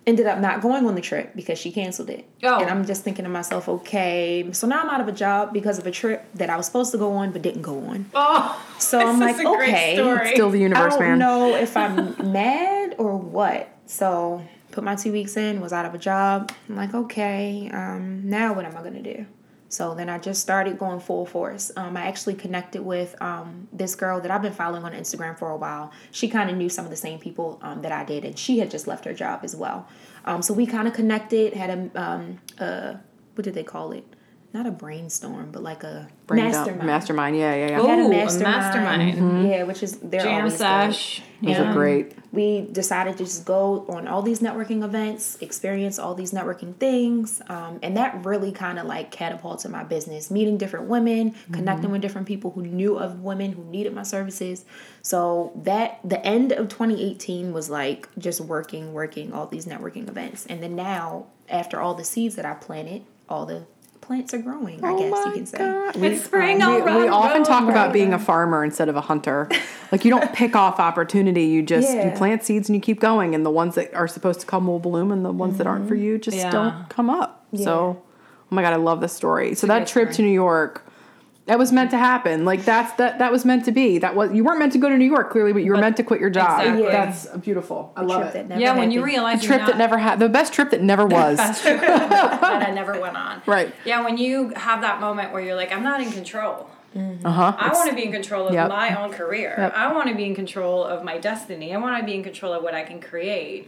Ended 0.07 0.25
up 0.25 0.39
not 0.39 0.61
going 0.61 0.85
on 0.87 0.95
the 0.95 1.01
trip 1.01 1.35
because 1.35 1.59
she 1.59 1.69
canceled 1.71 2.09
it. 2.09 2.25
Oh. 2.41 2.59
And 2.61 2.69
I'm 2.69 2.85
just 2.85 3.03
thinking 3.03 3.23
to 3.25 3.29
myself, 3.29 3.67
okay, 3.67 4.47
so 4.53 4.65
now 4.65 4.81
I'm 4.81 4.89
out 4.89 5.01
of 5.01 5.07
a 5.09 5.11
job 5.11 5.51
because 5.53 5.77
of 5.79 5.85
a 5.85 5.91
trip 5.91 6.25
that 6.35 6.49
I 6.49 6.55
was 6.55 6.65
supposed 6.65 6.91
to 6.93 6.97
go 6.97 7.11
on 7.11 7.31
but 7.33 7.41
didn't 7.41 7.61
go 7.61 7.77
on. 7.85 8.09
Oh, 8.15 8.65
So 8.79 8.99
this 8.99 9.07
I'm 9.07 9.19
like, 9.19 9.37
a 9.37 9.47
okay. 9.49 9.95
story. 9.95 10.31
Still 10.33 10.49
the 10.49 10.59
universe, 10.59 10.93
I 10.95 10.97
don't 10.97 11.07
man. 11.09 11.19
know 11.19 11.55
if 11.55 11.75
I'm 11.75 12.31
mad 12.31 12.95
or 12.97 13.17
what. 13.17 13.67
So 13.85 14.41
put 14.71 14.83
my 14.85 14.95
two 14.95 15.11
weeks 15.11 15.35
in, 15.35 15.59
was 15.59 15.73
out 15.73 15.85
of 15.85 15.93
a 15.93 15.97
job. 15.97 16.51
I'm 16.69 16.77
like, 16.77 16.93
okay, 16.93 17.69
um, 17.73 18.29
now 18.29 18.53
what 18.53 18.63
am 18.63 18.77
I 18.77 18.83
gonna 18.83 19.01
do? 19.01 19.25
So 19.69 19.93
then 19.93 20.07
I 20.09 20.17
just 20.17 20.41
started 20.41 20.79
going 20.79 20.99
full 20.99 21.25
force. 21.25 21.71
Um, 21.75 21.97
I 21.97 22.05
actually 22.07 22.35
connected 22.35 22.81
with 22.81 23.21
um, 23.21 23.67
this 23.73 23.95
girl 23.95 24.21
that 24.21 24.31
I've 24.31 24.41
been 24.41 24.53
following 24.53 24.83
on 24.83 24.93
Instagram 24.93 25.37
for 25.37 25.49
a 25.49 25.57
while. 25.57 25.91
She 26.11 26.29
kind 26.29 26.49
of 26.49 26.55
knew 26.55 26.69
some 26.69 26.85
of 26.85 26.91
the 26.91 26.97
same 26.97 27.19
people 27.19 27.59
um, 27.61 27.81
that 27.81 27.91
I 27.91 28.05
did, 28.05 28.23
and 28.23 28.37
she 28.37 28.59
had 28.59 28.71
just 28.71 28.87
left 28.87 29.03
her 29.05 29.13
job 29.13 29.41
as 29.43 29.55
well. 29.55 29.87
Um, 30.25 30.41
so 30.41 30.53
we 30.53 30.65
kind 30.65 30.87
of 30.87 30.93
connected, 30.93 31.53
had 31.53 31.69
a, 31.69 32.01
um, 32.01 32.39
uh, 32.59 32.95
what 33.35 33.43
did 33.43 33.53
they 33.55 33.63
call 33.63 33.91
it? 33.91 34.05
Not 34.53 34.65
a 34.65 34.71
brainstorm, 34.71 35.49
but 35.51 35.61
like 35.61 35.83
a 35.83 36.07
Brain 36.25 36.43
dump- 36.45 36.53
mastermind. 36.55 36.87
Mastermind. 36.87 37.37
Yeah, 37.37 37.55
yeah, 37.55 37.69
yeah. 37.71 37.79
Oh, 37.81 37.87
Had 37.87 37.99
a 37.99 38.05
a 38.05 38.09
mastermind. 38.09 38.57
mastermind. 38.57 39.49
Yeah, 39.49 39.63
which 39.63 39.83
is 39.83 39.97
they're 39.97 40.21
Jam 40.21 40.37
always 40.37 40.53
good. 40.53 40.59
sesh. 40.59 41.21
Those 41.41 41.51
yeah. 41.51 41.69
are 41.69 41.73
great. 41.73 42.13
We 42.31 42.61
decided 42.71 43.17
to 43.17 43.25
just 43.25 43.45
go 43.45 43.85
on 43.89 44.07
all 44.07 44.21
these 44.21 44.39
networking 44.39 44.83
events, 44.83 45.37
experience 45.41 45.99
all 45.99 46.15
these 46.15 46.31
networking 46.31 46.75
things, 46.77 47.41
um, 47.49 47.79
and 47.83 47.95
that 47.97 48.25
really 48.25 48.51
kind 48.51 48.79
of 48.79 48.85
like 48.87 49.11
catapulted 49.11 49.69
my 49.69 49.83
business. 49.83 50.31
Meeting 50.31 50.57
different 50.57 50.87
women, 50.87 51.35
connecting 51.51 51.91
with 51.91 52.01
different 52.01 52.25
people 52.25 52.51
who 52.51 52.61
knew 52.63 52.97
of 52.97 53.21
women 53.21 53.51
who 53.51 53.63
needed 53.65 53.93
my 53.93 54.03
services. 54.03 54.65
So 55.01 55.51
that 55.63 55.99
the 56.03 56.25
end 56.25 56.51
of 56.53 56.69
2018 56.69 57.53
was 57.53 57.69
like 57.69 58.07
just 58.17 58.39
working, 58.41 58.93
working 58.93 59.33
all 59.33 59.45
these 59.45 59.65
networking 59.65 60.07
events, 60.07 60.45
and 60.47 60.63
then 60.63 60.75
now 60.75 61.27
after 61.49 61.79
all 61.79 61.93
the 61.93 62.03
seeds 62.03 62.35
that 62.35 62.45
I 62.45 62.53
planted, 62.53 63.03
all 63.29 63.45
the 63.45 63.65
plants 64.07 64.33
are 64.33 64.37
growing. 64.39 64.83
I 64.83 64.91
Oh 64.91 64.97
guess 64.97 65.11
my 65.11 65.25
you 65.25 65.31
can 65.33 65.45
say. 65.45 65.57
God. 65.57 65.95
It's 65.97 66.23
spring 66.25 66.59
We, 66.59 66.81
we 66.81 67.07
often 67.09 67.43
talk 67.43 67.61
world. 67.63 67.71
about 67.71 67.91
being 67.93 68.13
a 68.13 68.19
farmer 68.19 68.63
instead 68.63 68.87
of 68.87 68.95
a 68.95 69.01
hunter. 69.01 69.49
like 69.91 70.05
you 70.05 70.09
don't 70.11 70.33
pick 70.33 70.55
off 70.55 70.79
opportunity. 70.79 71.43
You 71.43 71.61
just 71.61 71.93
you 71.93 72.11
plant 72.15 72.43
seeds 72.43 72.69
and 72.69 72.75
you 72.75 72.81
keep 72.81 72.99
going. 73.01 73.35
And 73.35 73.45
the 73.45 73.51
ones 73.51 73.75
that 73.75 73.93
are 73.93 74.07
supposed 74.07 74.39
to 74.39 74.45
come 74.47 74.67
will 74.67 74.79
bloom, 74.79 75.11
and 75.11 75.23
the 75.25 75.31
ones 75.31 75.57
that 75.57 75.67
aren't 75.67 75.87
for 75.87 75.95
mm-hmm. 75.95 76.03
you 76.03 76.17
just 76.17 76.37
Yeah. 76.37 76.49
don't 76.49 76.89
come 76.89 77.09
up. 77.09 77.45
Yeah. 77.51 77.65
So, 77.65 78.01
oh 78.01 78.55
my 78.55 78.61
god, 78.61 78.73
I 78.73 78.77
love 78.77 79.01
this 79.01 79.13
story. 79.13 79.53
So 79.55 79.65
a 79.65 79.67
that 79.67 79.79
great 79.79 79.87
trip 79.87 80.11
to. 80.13 80.21
New 80.21 80.29
York. 80.31 80.86
That 81.47 81.57
was 81.57 81.71
meant 81.71 81.91
to 81.91 81.97
happen. 81.97 82.45
Like 82.45 82.63
that's 82.65 82.91
that 82.93 83.19
that 83.19 83.31
was 83.31 83.45
meant 83.45 83.65
to 83.65 83.71
be. 83.71 83.97
That 83.99 84.15
was 84.15 84.31
you 84.33 84.43
weren't 84.43 84.59
meant 84.59 84.73
to 84.73 84.77
go 84.79 84.89
to 84.89 84.97
New 84.97 85.05
York 85.05 85.31
clearly, 85.31 85.53
but 85.53 85.63
you 85.63 85.71
were 85.71 85.77
meant 85.77 85.97
to 85.97 86.03
quit 86.03 86.19
your 86.19 86.29
job. 86.29 86.59
Exactly. 86.61 86.83
Yeah. 86.83 87.05
That's 87.05 87.25
beautiful. 87.37 87.93
I 87.95 88.01
love 88.01 88.21
Trip 88.23 88.35
it. 88.35 88.37
that 88.37 88.47
never 88.49 88.61
Yeah, 88.61 88.77
when 88.77 88.91
you 88.91 88.99
happened. 88.99 89.13
realize 89.13 89.43
trip 89.43 89.59
you're 89.59 89.67
that 89.67 89.77
never 89.77 89.97
had 89.97 90.19
the 90.19 90.29
best 90.29 90.53
trip 90.53 90.71
that 90.71 90.81
never 90.81 91.05
was. 91.19 91.37
best 91.37 91.61
trip 91.63 91.79
that 91.81 92.67
I 92.67 92.71
never 92.71 92.99
went 92.99 93.15
on. 93.17 93.41
Right. 93.45 93.73
Yeah, 93.85 94.03
when 94.03 94.17
you 94.17 94.49
have 94.55 94.81
that 94.81 94.99
moment 94.99 95.31
where 95.31 95.41
you're 95.41 95.55
like, 95.55 95.71
I'm 95.71 95.83
not 95.83 96.01
in 96.01 96.11
control. 96.11 96.69
Uh 97.23 97.29
huh. 97.29 97.55
I 97.59 97.71
want 97.73 97.89
to 97.91 97.95
be 97.95 98.03
in 98.05 98.11
control 98.11 98.47
of 98.47 98.53
Yep. 98.53 98.69
my 98.69 99.01
own 99.03 99.11
career. 99.11 99.53
Yep. 99.57 99.73
I 99.75 99.93
want 99.93 100.09
to 100.09 100.15
be 100.15 100.25
in 100.25 100.33
control 100.33 100.83
of 100.83 101.03
my 101.03 101.17
destiny. 101.19 101.73
I 101.73 101.77
want 101.77 101.99
to 101.99 102.05
be 102.05 102.15
in 102.15 102.23
control 102.23 102.53
of 102.53 102.63
what 102.63 102.73
I 102.73 102.83
can 102.83 102.99
create. 102.99 103.67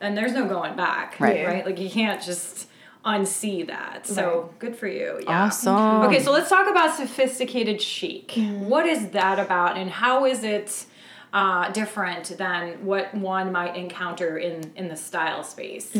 And 0.00 0.16
there's 0.16 0.32
no 0.32 0.48
going 0.48 0.76
back. 0.76 1.20
Right. 1.20 1.46
Right. 1.46 1.66
Like 1.66 1.78
you 1.78 1.90
can't 1.90 2.22
just 2.22 2.66
unsee 3.04 3.66
that. 3.66 4.06
So 4.06 4.52
good 4.58 4.76
for 4.76 4.86
you. 4.86 5.20
Yeah. 5.22 5.44
Awesome. 5.44 6.02
Okay, 6.02 6.22
so 6.22 6.32
let's 6.32 6.50
talk 6.50 6.68
about 6.68 6.96
sophisticated 6.96 7.80
chic. 7.80 8.32
What 8.58 8.86
is 8.86 9.10
that 9.10 9.38
about, 9.38 9.76
and 9.76 9.90
how 9.90 10.24
is 10.26 10.44
it 10.44 10.86
uh, 11.32 11.70
different 11.70 12.36
than 12.38 12.84
what 12.84 13.14
one 13.14 13.52
might 13.52 13.76
encounter 13.76 14.36
in 14.38 14.72
in 14.76 14.88
the 14.88 14.96
style 14.96 15.44
space? 15.44 15.96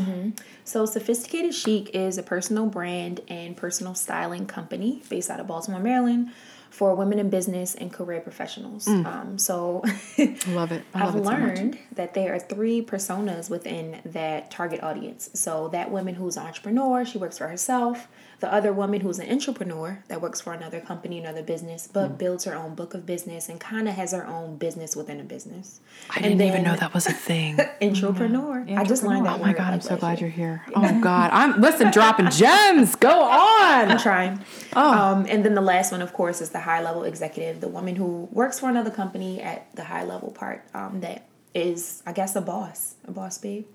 So, 0.64 0.86
Sophisticated 0.86 1.54
Chic 1.54 1.90
is 1.94 2.18
a 2.18 2.22
personal 2.22 2.66
brand 2.66 3.20
and 3.28 3.56
personal 3.56 3.94
styling 3.94 4.46
company 4.46 5.02
based 5.08 5.30
out 5.30 5.40
of 5.40 5.46
Baltimore, 5.46 5.80
Maryland. 5.80 6.30
For 6.70 6.94
women 6.94 7.18
in 7.18 7.28
business 7.28 7.74
and 7.74 7.92
career 7.92 8.20
professionals. 8.20 8.86
Um, 8.88 9.36
so 9.38 9.82
Love 10.48 10.72
it. 10.72 10.84
I 10.94 11.06
I've 11.06 11.14
love 11.14 11.16
it 11.16 11.24
so 11.24 11.30
learned 11.30 11.78
that 11.92 12.14
there 12.14 12.34
are 12.34 12.38
three 12.38 12.80
personas 12.80 13.50
within 13.50 14.00
that 14.04 14.50
target 14.50 14.82
audience. 14.82 15.30
So 15.34 15.68
that 15.68 15.90
woman 15.90 16.14
who's 16.14 16.36
an 16.36 16.46
entrepreneur, 16.46 17.04
she 17.04 17.18
works 17.18 17.38
for 17.38 17.48
herself. 17.48 18.08
The 18.40 18.52
other 18.52 18.72
woman 18.72 19.00
who's 19.02 19.18
an 19.18 19.30
entrepreneur 19.30 20.02
that 20.08 20.22
works 20.22 20.40
for 20.40 20.52
another 20.54 20.80
company, 20.80 21.18
another 21.18 21.42
business, 21.42 21.86
Mm. 21.86 21.92
but 21.92 22.18
builds 22.18 22.44
her 22.44 22.54
own 22.54 22.74
book 22.74 22.94
of 22.94 23.04
business 23.04 23.48
and 23.50 23.60
kind 23.60 23.86
of 23.88 23.94
has 23.94 24.12
her 24.12 24.26
own 24.26 24.56
business 24.56 24.96
within 24.96 25.20
a 25.20 25.24
business. 25.24 25.80
I 26.08 26.20
didn't 26.20 26.40
even 26.40 26.62
know 26.62 26.74
that 26.76 26.94
was 26.94 27.06
a 27.06 27.12
thing. 27.12 27.58
Entrepreneur. 27.82 28.64
I 28.76 28.84
just 28.84 29.02
learned 29.02 29.26
that. 29.26 29.38
Oh 29.40 29.42
my 29.44 29.52
god, 29.52 29.74
I'm 29.74 29.80
so 29.82 29.96
glad 29.96 30.20
you're 30.20 30.30
here. 30.30 30.62
Oh 30.74 31.00
god, 31.02 31.30
I'm 31.32 31.60
listen, 31.60 31.90
dropping 31.90 32.30
gems. 32.42 32.94
Go 32.96 33.22
on. 33.24 33.90
I'm 33.90 33.98
trying. 33.98 34.40
Oh. 34.74 34.90
Um, 34.92 35.26
and 35.28 35.44
then 35.44 35.54
the 35.54 35.60
last 35.60 35.92
one, 35.92 36.00
of 36.02 36.12
course, 36.12 36.40
is 36.40 36.50
the 36.50 36.60
high 36.60 36.82
level 36.82 37.04
executive, 37.04 37.60
the 37.60 37.68
woman 37.68 37.96
who 37.96 38.28
works 38.32 38.58
for 38.60 38.68
another 38.70 38.90
company 38.90 39.40
at 39.42 39.66
the 39.76 39.84
high 39.84 40.04
level 40.04 40.30
part. 40.30 40.64
Um, 40.74 41.00
that 41.00 41.26
is, 41.54 42.02
I 42.06 42.12
guess, 42.12 42.34
a 42.36 42.40
boss, 42.40 42.94
a 43.06 43.10
boss 43.12 43.36
babe. 43.38 43.66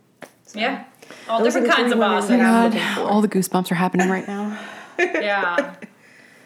So, 0.46 0.60
Yeah. 0.60 0.86
All 1.30 1.40
Those 1.40 1.54
different 1.54 1.74
kinds 1.74 1.92
of 1.92 2.00
women 2.00 2.16
bosses. 2.16 2.30
that 2.30 2.40
I'm 2.42 2.72
God, 2.72 2.96
for. 2.96 3.02
all 3.02 3.22
the 3.22 3.28
goosebumps 3.28 3.72
are 3.72 3.76
happening 3.76 4.10
right 4.10 4.28
now. 4.28 4.58
yeah. 5.00 5.76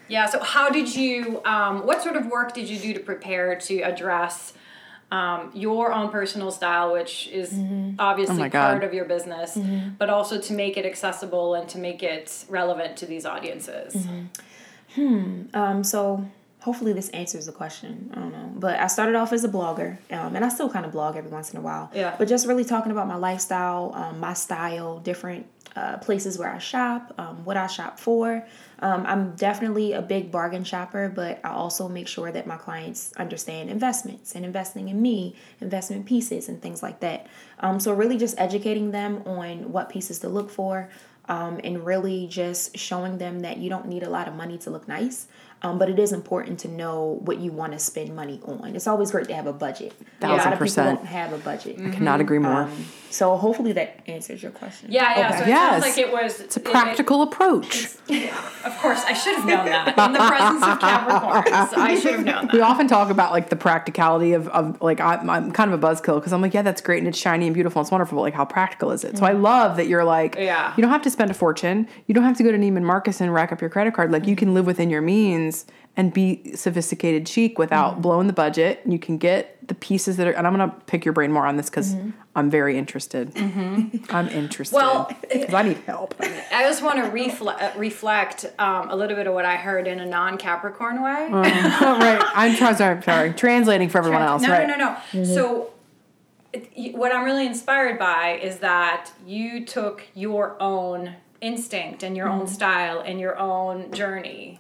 Yeah. 0.10 0.25
So, 0.25 0.39
how 0.41 0.70
did 0.70 0.94
you? 0.96 1.41
Um, 1.46 1.86
what 1.86 2.01
sort 2.01 2.15
of 2.18 2.25
work 2.27 2.53
did 2.53 2.68
you 2.68 2.77
do 2.77 2.94
to 2.94 3.00
prepare 3.00 3.56
to 3.56 3.82
address 3.82 4.53
um, 5.12 5.51
your 5.53 5.94
own 5.94 6.10
personal 6.10 6.51
style, 6.51 6.91
which 6.91 7.27
is 7.29 7.53
obviously 8.00 8.44
Oh 8.44 8.50
part 8.50 8.84
of 8.84 8.94
your 8.94 9.06
business, 9.06 9.58
but 9.98 10.10
also 10.10 10.39
to 10.41 10.53
make 10.53 10.75
it 10.77 10.86
accessible 10.86 11.53
and 11.56 11.70
to 11.70 11.77
make 11.77 12.03
it 12.03 12.46
relevant 12.50 12.98
to 12.98 13.06
these 13.06 13.25
audiences? 13.25 13.96
Um, 14.98 15.84
so 15.84 16.25
hopefully 16.61 16.93
this 16.93 17.09
answers 17.09 17.45
the 17.45 17.51
question. 17.51 18.11
I 18.13 18.19
don't 18.19 18.31
know, 18.31 18.51
but 18.55 18.79
I 18.79 18.87
started 18.87 19.15
off 19.15 19.31
as 19.31 19.43
a 19.43 19.49
blogger, 19.49 19.97
um, 20.11 20.35
and 20.35 20.43
I 20.43 20.49
still 20.49 20.69
kind 20.69 20.85
of 20.85 20.91
blog 20.91 21.15
every 21.15 21.31
once 21.31 21.51
in 21.51 21.57
a 21.57 21.61
while. 21.61 21.89
Yeah. 21.93 22.15
But 22.17 22.27
just 22.27 22.47
really 22.47 22.65
talking 22.65 22.91
about 22.91 23.07
my 23.07 23.15
lifestyle, 23.15 23.91
um, 23.95 24.19
my 24.19 24.33
style, 24.33 24.99
different 24.99 25.45
uh, 25.75 25.97
places 25.97 26.37
where 26.37 26.49
I 26.49 26.57
shop, 26.57 27.13
um, 27.17 27.45
what 27.45 27.55
I 27.55 27.67
shop 27.67 27.99
for. 27.99 28.45
Um, 28.79 29.05
I'm 29.05 29.35
definitely 29.35 29.93
a 29.93 30.01
big 30.01 30.31
bargain 30.31 30.63
shopper, 30.63 31.09
but 31.09 31.39
I 31.43 31.49
also 31.49 31.87
make 31.87 32.07
sure 32.07 32.31
that 32.31 32.47
my 32.47 32.57
clients 32.57 33.13
understand 33.13 33.69
investments 33.69 34.35
and 34.35 34.43
investing 34.43 34.89
in 34.89 35.01
me, 35.01 35.35
investment 35.61 36.05
pieces, 36.05 36.49
and 36.49 36.61
things 36.61 36.81
like 36.81 36.99
that. 37.01 37.27
Um, 37.59 37.79
so 37.79 37.93
really 37.93 38.17
just 38.17 38.39
educating 38.39 38.91
them 38.91 39.21
on 39.25 39.71
what 39.71 39.89
pieces 39.89 40.19
to 40.19 40.29
look 40.29 40.49
for 40.49 40.89
um, 41.29 41.59
and 41.63 41.85
really 41.85 42.27
just 42.27 42.77
showing 42.77 43.19
them 43.19 43.41
that 43.41 43.57
you 43.57 43.69
don't 43.69 43.85
need 43.85 44.03
a 44.03 44.09
lot 44.09 44.27
of 44.27 44.35
money 44.35 44.57
to 44.57 44.71
look 44.71 44.87
nice. 44.87 45.27
Um, 45.61 45.77
but 45.77 45.89
it 45.89 45.99
is 45.99 46.13
important 46.13 46.57
to 46.61 46.69
know 46.69 47.19
what 47.25 47.39
you 47.39 47.51
want 47.51 47.73
to 47.73 47.79
spend 47.79 48.15
money 48.15 48.39
on. 48.45 48.75
It's 48.77 48.87
always 48.87 49.11
great 49.11 49.27
to 49.27 49.33
have 49.35 49.45
a 49.45 49.51
budget. 49.51 49.91
a 50.21 50.27
lot 50.27 50.37
Thousand 50.37 50.53
of 50.53 50.59
people 50.59 50.65
percent. 50.65 50.97
don't 50.99 51.05
have 51.07 51.33
a 51.33 51.37
budget. 51.37 51.79
I 51.85 51.89
cannot 51.89 52.21
agree 52.21 52.39
more. 52.39 52.61
Um, 52.63 52.85
so 53.09 53.35
hopefully 53.35 53.73
that 53.73 53.99
answers 54.07 54.41
your 54.41 54.51
question. 54.53 54.89
Yeah, 54.91 55.17
yeah. 55.19 55.35
So 55.37 55.43
it 55.43 55.47
Yes. 55.49 55.71
sounds 55.83 55.97
like 55.97 55.97
it 56.07 56.13
was. 56.13 56.39
it's 56.39 56.55
a 56.55 56.59
practical 56.61 57.23
approach. 57.23 57.85
of 58.65 58.77
course, 58.77 59.03
I 59.05 59.13
should 59.13 59.35
have 59.35 59.45
known 59.45 59.65
that 59.65 59.87
in 59.97 60.13
the 60.13 60.19
presence 60.19 60.63
of 60.63 60.79
Capricorns. 60.79 61.77
I 61.77 61.99
should 61.99 62.11
have 62.15 62.23
known 62.25 62.45
that. 62.47 62.53
We 62.53 62.61
often 62.61 62.87
talk 62.87 63.09
about 63.09 63.31
like 63.33 63.49
the 63.49 63.55
practicality 63.55 64.33
of, 64.33 64.47
of 64.49 64.81
like 64.81 65.01
I'm, 65.01 65.29
I'm 65.29 65.51
kind 65.51 65.73
of 65.73 65.83
a 65.83 65.85
buzzkill 65.87 66.15
because 66.19 66.31
I'm 66.33 66.41
like 66.41 66.53
yeah 66.53 66.61
that's 66.61 66.81
great 66.81 66.99
and 66.99 67.07
it's 67.07 67.17
shiny 67.17 67.47
and 67.47 67.53
beautiful 67.53 67.79
and 67.81 67.85
it's 67.85 67.91
wonderful 67.91 68.15
but 68.17 68.21
like 68.21 68.33
how 68.33 68.45
practical 68.45 68.91
is 68.91 69.03
it 69.03 69.17
so 69.17 69.25
I 69.25 69.31
love 69.33 69.75
that 69.77 69.87
you're 69.87 70.03
like 70.05 70.35
Yeah. 70.35 70.73
you 70.77 70.81
don't 70.81 70.91
have 70.91 71.01
to 71.03 71.09
spend 71.09 71.31
a 71.31 71.33
fortune 71.33 71.87
you 72.07 72.13
don't 72.15 72.23
have 72.23 72.37
to 72.37 72.43
go 72.43 72.51
to 72.51 72.57
Neiman 72.57 72.83
Marcus 72.83 73.19
and 73.21 73.33
rack 73.33 73.51
up 73.51 73.59
your 73.61 73.69
credit 73.69 73.93
card 73.93 74.11
like 74.11 74.25
you 74.27 74.35
can 74.35 74.53
live 74.53 74.65
within 74.65 74.89
your 74.89 75.01
means 75.01 75.49
and 75.98 76.13
be 76.13 76.56
sophisticated 76.56 77.27
chic 77.27 77.60
without 77.60 77.94
mm-hmm. 77.94 78.01
blowing 78.01 78.27
the 78.27 78.34
budget. 78.34 78.82
You 78.86 79.00
can 79.00 79.18
get 79.18 79.68
the 79.68 79.75
pieces 79.75 80.18
that 80.18 80.27
are 80.27 80.32
and 80.32 80.48
I'm 80.48 80.53
gonna 80.53 80.74
pick 80.88 81.03
your 81.03 81.13
brain 81.13 81.32
more 81.32 81.46
on 81.46 81.58
this 81.58 81.70
because 81.70 81.94
mm-hmm. 81.94 82.12
I'm 82.36 82.50
very 82.50 82.77
interested. 82.77 83.34
Mm-hmm. 83.34 84.06
I'm 84.10 84.29
interested. 84.29 84.75
Well- 84.75 85.12
I 85.53 85.63
need 85.63 85.77
help. 85.79 86.15
I 86.22 86.63
just 86.63 86.82
want 86.82 87.03
to 87.03 87.12
reflect, 87.12 87.62
uh, 87.62 87.72
reflect 87.77 88.46
um, 88.60 88.89
a 88.89 88.96
little 88.96 89.15
bit 89.15 89.27
of 89.27 89.34
what 89.34 89.46
I 89.46 89.58
heard 89.58 89.88
in 89.88 90.00
a 90.00 90.06
non-Capricorn 90.06 91.01
way. 91.03 91.29
Oh, 91.32 91.41
right. 91.41 92.24
I'm 92.34 92.56
sorry, 92.56 93.01
sorry. 93.01 93.34
Translating 93.34 93.89
for 93.89 93.98
everyone 93.98 94.22
else 94.22 94.41
no, 94.41 94.50
right. 94.50 94.68
no, 94.68 94.75
no, 94.75 94.98
no. 95.13 95.24
So, 95.24 95.72
it, 96.53 96.96
what 96.96 97.13
I'm 97.13 97.25
really 97.25 97.46
inspired 97.46 98.00
by 98.00 98.39
is 98.41 98.60
that 98.60 99.12
you 99.25 99.65
took 99.65 100.03
your 100.15 100.62
own 100.62 101.15
instinct 101.41 102.03
and 102.03 102.18
your 102.18 102.27
own 102.27 102.48
style 102.48 103.01
and 103.01 103.20
your 103.20 103.38
own 103.38 103.91
journey 103.91 104.60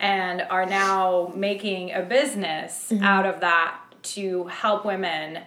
and 0.00 0.42
are 0.50 0.66
now 0.66 1.32
making 1.36 1.92
a 1.92 2.02
business 2.02 2.90
out 3.02 3.26
of 3.26 3.40
that 3.40 3.78
to 4.02 4.46
help 4.46 4.84
women 4.84 5.40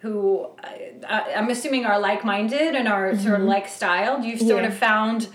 who 0.00 0.46
uh, 1.08 1.20
I'm 1.36 1.48
assuming 1.48 1.86
are 1.86 1.98
like-minded 2.00 2.74
and 2.74 2.88
are 2.88 3.16
sort 3.16 3.40
of 3.40 3.46
like 3.46 3.68
styled. 3.68 4.24
You've 4.24 4.40
sort 4.40 4.62
Yeah. 4.64 4.68
of 4.68 4.76
found 4.76 5.28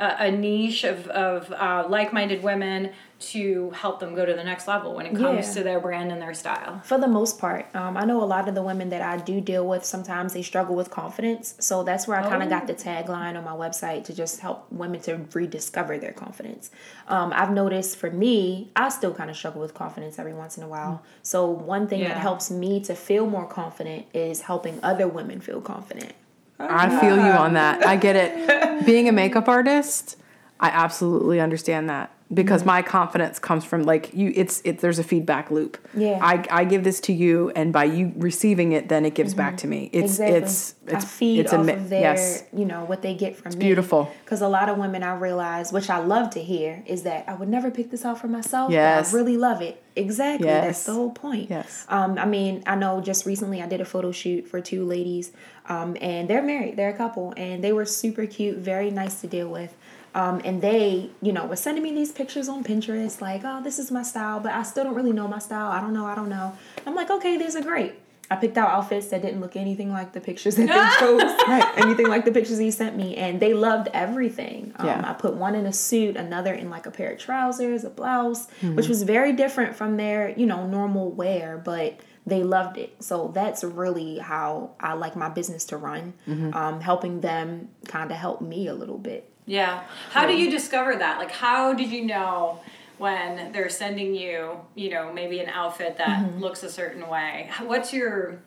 a, 0.00 0.26
a 0.26 0.30
niche 0.32 0.82
of, 0.84 1.06
of 1.08 1.52
uh, 1.52 1.86
like-minded 1.88 2.42
women 2.42 2.90
to 3.20 3.70
help 3.70 3.98
them 3.98 4.14
go 4.14 4.24
to 4.24 4.32
the 4.32 4.44
next 4.44 4.68
level 4.68 4.94
when 4.94 5.04
it 5.04 5.14
comes 5.14 5.48
Yeah. 5.48 5.54
to 5.54 5.62
their 5.64 5.80
brand 5.80 6.12
and 6.12 6.22
their 6.22 6.34
style. 6.34 6.80
For 6.84 6.98
the 6.98 7.08
most 7.08 7.38
part, 7.38 7.66
um, 7.74 7.96
I 7.96 8.04
know 8.04 8.22
a 8.22 8.24
lot 8.24 8.48
of 8.48 8.54
the 8.54 8.62
women 8.62 8.90
that 8.90 9.02
I 9.02 9.16
do 9.16 9.40
deal 9.40 9.66
with. 9.66 9.84
Sometimes 9.84 10.34
they 10.34 10.42
struggle 10.42 10.76
with 10.76 10.90
confidence, 10.90 11.54
so 11.58 11.82
that's 11.82 12.06
where 12.06 12.16
I 12.16 12.22
kind 12.28 12.42
of 12.44 12.48
got 12.48 12.68
the 12.68 12.74
tagline 12.74 13.36
on 13.36 13.42
my 13.44 13.50
website 13.56 14.04
to 14.04 14.14
just 14.14 14.38
help 14.38 14.66
women 14.70 15.00
to 15.02 15.20
rediscover 15.34 15.98
their 15.98 16.12
confidence. 16.12 16.70
Um, 17.08 17.32
I've 17.34 17.50
noticed 17.50 17.96
for 17.96 18.10
me, 18.10 18.70
I 18.76 18.88
still 18.88 19.12
kind 19.12 19.30
of 19.30 19.36
struggle 19.36 19.60
with 19.60 19.74
confidence 19.74 20.18
every 20.18 20.34
once 20.34 20.56
in 20.56 20.62
a 20.62 20.68
while. 20.68 21.02
So 21.22 21.46
one 21.46 21.88
thing 21.88 22.00
Yeah. 22.00 22.08
that 22.10 22.18
helps 22.18 22.50
me 22.52 22.78
to 22.84 22.94
feel 22.94 23.26
more 23.26 23.46
confident 23.46 24.06
is 24.14 24.42
helping 24.42 24.78
other 24.82 25.08
women 25.08 25.40
feel 25.40 25.60
confident. 25.60 26.12
I 26.60 26.88
feel 27.00 27.16
you 27.16 27.32
on 27.32 27.54
that. 27.54 27.86
I 27.86 27.96
get 27.96 28.16
it. 28.16 28.84
Being 28.86 29.08
a 29.08 29.12
makeup 29.12 29.48
artist, 29.48 30.16
I 30.60 30.68
absolutely 30.70 31.40
understand 31.40 31.88
that 31.88 32.10
because 32.32 32.64
my 32.64 32.82
confidence 32.82 33.38
comes 33.38 33.64
from 33.64 33.84
like 33.84 34.12
you 34.12 34.32
it's 34.34 34.60
it 34.64 34.80
there's 34.80 34.98
a 34.98 35.04
feedback 35.04 35.50
loop. 35.50 35.78
Yeah. 35.94 36.18
I 36.20 36.44
I 36.50 36.64
give 36.64 36.84
this 36.84 37.00
to 37.00 37.12
you 37.12 37.50
and 37.56 37.72
by 37.72 37.84
you 37.84 38.12
receiving 38.16 38.72
it 38.72 38.88
then 38.88 39.06
it 39.06 39.14
gives 39.14 39.34
back 39.34 39.56
to 39.58 39.66
me. 39.66 39.88
It's 39.92 40.18
exactly. 40.18 40.36
it's 40.38 40.74
it's 40.86 41.04
I 41.04 41.08
feed 41.08 41.40
it's 41.40 41.52
off 41.52 41.64
mi- 41.66 41.72
of 41.72 41.88
their, 41.88 42.00
yes. 42.00 42.44
you 42.52 42.64
know, 42.64 42.84
what 42.84 43.02
they 43.02 43.14
get 43.14 43.36
from 43.36 43.52
me. 43.52 43.58
beautiful. 43.58 44.12
Because 44.24 44.40
a 44.40 44.48
lot 44.48 44.68
of 44.68 44.78
women 44.78 45.02
I 45.02 45.14
realize, 45.14 45.72
which 45.72 45.90
I 45.90 45.98
love 45.98 46.30
to 46.30 46.42
hear, 46.42 46.82
is 46.86 47.02
that 47.04 47.28
I 47.28 47.34
would 47.34 47.48
never 47.48 47.70
pick 47.70 47.90
this 47.90 48.04
out 48.04 48.20
for 48.20 48.28
myself. 48.28 48.70
Yes. 48.72 49.12
I 49.12 49.16
really 49.16 49.36
love 49.36 49.62
it. 49.62 49.82
Exactly. 49.96 50.46
yes. 50.46 50.64
That's 50.64 50.84
the 50.84 50.94
whole 50.94 51.10
point. 51.10 51.50
Yes. 51.50 51.84
Um, 51.88 52.18
I 52.18 52.24
mean, 52.24 52.62
I 52.66 52.76
know 52.76 53.00
just 53.00 53.26
recently 53.26 53.62
I 53.62 53.66
did 53.66 53.80
a 53.80 53.84
photo 53.84 54.12
shoot 54.12 54.46
for 54.46 54.60
two 54.60 54.84
ladies, 54.84 55.32
um, 55.66 55.96
and 56.00 56.28
they're 56.28 56.42
married. 56.42 56.76
They're 56.76 56.90
a 56.90 56.96
couple, 56.96 57.34
and 57.36 57.62
they 57.64 57.72
were 57.72 57.84
super 57.84 58.26
cute, 58.26 58.58
very 58.58 58.90
nice 58.90 59.20
to 59.22 59.26
deal 59.26 59.48
with. 59.48 59.74
Um, 60.14 60.40
and 60.44 60.60
they, 60.62 61.10
you 61.22 61.32
know, 61.32 61.46
were 61.46 61.56
sending 61.56 61.82
me 61.84 61.92
these 61.94 62.12
pictures 62.12 62.48
on 62.48 62.64
Pinterest, 62.64 63.20
like, 63.20 63.42
oh, 63.44 63.62
this 63.62 63.78
is 63.78 63.90
my 63.90 64.02
style, 64.02 64.40
but 64.40 64.52
I 64.52 64.62
still 64.62 64.84
don't 64.84 64.94
really 64.94 65.12
know 65.12 65.28
my 65.28 65.38
style. 65.38 65.70
I 65.70 65.80
don't 65.80 65.92
know, 65.92 66.06
I 66.06 66.14
don't 66.14 66.28
know. 66.30 66.56
I'm 66.86 66.94
like, 66.94 67.10
okay, 67.10 67.36
these 67.36 67.54
are 67.56 67.62
great. 67.62 67.94
I 68.30 68.36
picked 68.36 68.58
out 68.58 68.68
outfits 68.68 69.06
that 69.08 69.22
didn't 69.22 69.40
look 69.40 69.56
anything 69.56 69.90
like 69.90 70.12
the 70.12 70.20
pictures 70.20 70.56
that 70.56 70.66
they 70.66 70.72
chose, 71.00 71.22
right? 71.48 71.72
Anything 71.78 72.08
like 72.08 72.26
the 72.26 72.30
pictures 72.32 72.58
he 72.58 72.70
sent 72.70 72.94
me, 72.96 73.16
and 73.16 73.40
they 73.40 73.54
loved 73.54 73.88
everything. 73.94 74.72
Um, 74.76 74.86
Yeah. 74.86 75.02
I 75.10 75.14
put 75.14 75.34
one 75.34 75.54
in 75.54 75.64
a 75.66 75.72
suit, 75.72 76.16
another 76.16 76.52
in 76.52 76.68
like 76.68 76.86
a 76.86 76.90
pair 76.90 77.12
of 77.12 77.18
trousers, 77.18 77.84
a 77.84 77.90
blouse, 77.90 78.46
Mm-hmm. 78.60 78.74
which 78.76 78.88
was 78.88 79.02
very 79.02 79.32
different 79.32 79.76
from 79.76 79.96
their, 79.96 80.30
you 80.30 80.46
know, 80.46 80.66
normal 80.66 81.10
wear, 81.10 81.56
but 81.62 82.00
they 82.26 82.42
loved 82.42 82.76
it. 82.76 83.02
So 83.02 83.30
that's 83.34 83.64
really 83.64 84.18
how 84.18 84.72
I 84.78 84.92
like 84.92 85.16
my 85.16 85.28
business 85.30 85.64
to 85.66 85.76
run, 85.78 86.12
Mm-hmm. 86.28 86.54
um, 86.54 86.80
helping 86.80 87.20
them 87.22 87.68
kind 87.86 88.10
of 88.10 88.16
help 88.18 88.40
me 88.42 88.66
a 88.68 88.74
little 88.74 88.98
bit. 88.98 89.27
Yeah. 89.48 89.84
How 90.10 90.26
do 90.26 90.36
you 90.36 90.50
discover 90.50 90.94
that? 90.96 91.18
Like, 91.18 91.32
how 91.32 91.72
did 91.72 91.90
you 91.90 92.04
know 92.04 92.60
when 92.98 93.50
they're 93.52 93.70
sending 93.70 94.14
you, 94.14 94.60
you 94.74 94.90
know, 94.90 95.12
maybe 95.12 95.40
an 95.40 95.48
outfit 95.48 95.96
that 95.96 96.24
mm-hmm. 96.26 96.38
looks 96.38 96.62
a 96.62 96.70
certain 96.70 97.08
way? 97.08 97.50
What's 97.62 97.92
your, 97.92 98.40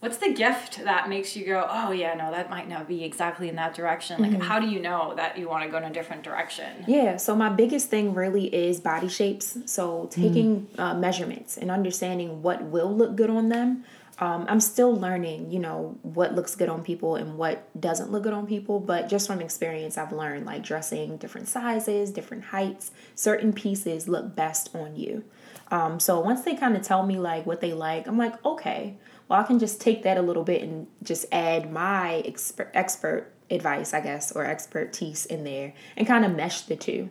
what's 0.00 0.16
the 0.16 0.32
gift 0.32 0.82
that 0.84 1.08
makes 1.08 1.36
you 1.36 1.44
go, 1.44 1.66
oh 1.68 1.92
yeah, 1.92 2.14
no, 2.14 2.30
that 2.30 2.48
might 2.48 2.68
not 2.68 2.88
be 2.88 3.04
exactly 3.04 3.50
in 3.50 3.56
that 3.56 3.74
direction? 3.74 4.22
Like, 4.22 4.30
mm-hmm. 4.30 4.40
how 4.40 4.58
do 4.58 4.68
you 4.68 4.80
know 4.80 5.12
that 5.16 5.36
you 5.36 5.48
want 5.48 5.64
to 5.64 5.70
go 5.70 5.76
in 5.76 5.84
a 5.84 5.92
different 5.92 6.22
direction? 6.22 6.84
Yeah, 6.86 7.18
so 7.18 7.36
my 7.36 7.50
biggest 7.50 7.90
thing 7.90 8.14
really 8.14 8.46
is 8.54 8.80
body 8.80 9.08
shapes. 9.08 9.58
So 9.66 10.08
taking 10.10 10.62
mm. 10.62 10.78
uh, 10.78 10.94
measurements 10.94 11.58
and 11.58 11.70
understanding 11.70 12.42
what 12.42 12.62
will 12.62 12.94
look 12.96 13.16
good 13.16 13.28
on 13.28 13.50
them. 13.50 13.84
Um, 14.20 14.46
I'm 14.48 14.60
still 14.60 14.94
learning, 14.96 15.52
you 15.52 15.60
know, 15.60 15.96
what 16.02 16.34
looks 16.34 16.56
good 16.56 16.68
on 16.68 16.82
people 16.82 17.14
and 17.14 17.38
what 17.38 17.68
doesn't 17.80 18.10
look 18.10 18.24
good 18.24 18.32
on 18.32 18.46
people. 18.46 18.80
But 18.80 19.08
just 19.08 19.28
from 19.28 19.40
experience, 19.40 19.96
I've 19.96 20.12
learned 20.12 20.44
like 20.44 20.64
dressing 20.64 21.18
different 21.18 21.46
sizes, 21.46 22.10
different 22.10 22.44
heights, 22.44 22.90
certain 23.14 23.52
pieces 23.52 24.08
look 24.08 24.34
best 24.34 24.74
on 24.74 24.96
you. 24.96 25.24
Um, 25.70 26.00
so 26.00 26.18
once 26.20 26.42
they 26.42 26.56
kind 26.56 26.76
of 26.76 26.82
tell 26.82 27.06
me 27.06 27.18
like 27.18 27.46
what 27.46 27.60
they 27.60 27.72
like, 27.72 28.08
I'm 28.08 28.18
like, 28.18 28.44
okay, 28.44 28.96
well, 29.28 29.38
I 29.38 29.44
can 29.44 29.58
just 29.58 29.80
take 29.80 30.02
that 30.02 30.16
a 30.16 30.22
little 30.22 30.44
bit 30.44 30.62
and 30.62 30.86
just 31.02 31.26
add 31.30 31.70
my 31.70 32.22
exper- 32.26 32.70
expert 32.74 33.30
advice, 33.50 33.94
I 33.94 34.00
guess, 34.00 34.32
or 34.32 34.44
expertise 34.44 35.26
in 35.26 35.44
there 35.44 35.74
and 35.96 36.06
kind 36.06 36.24
of 36.24 36.34
mesh 36.34 36.62
the 36.62 36.76
2 36.76 37.10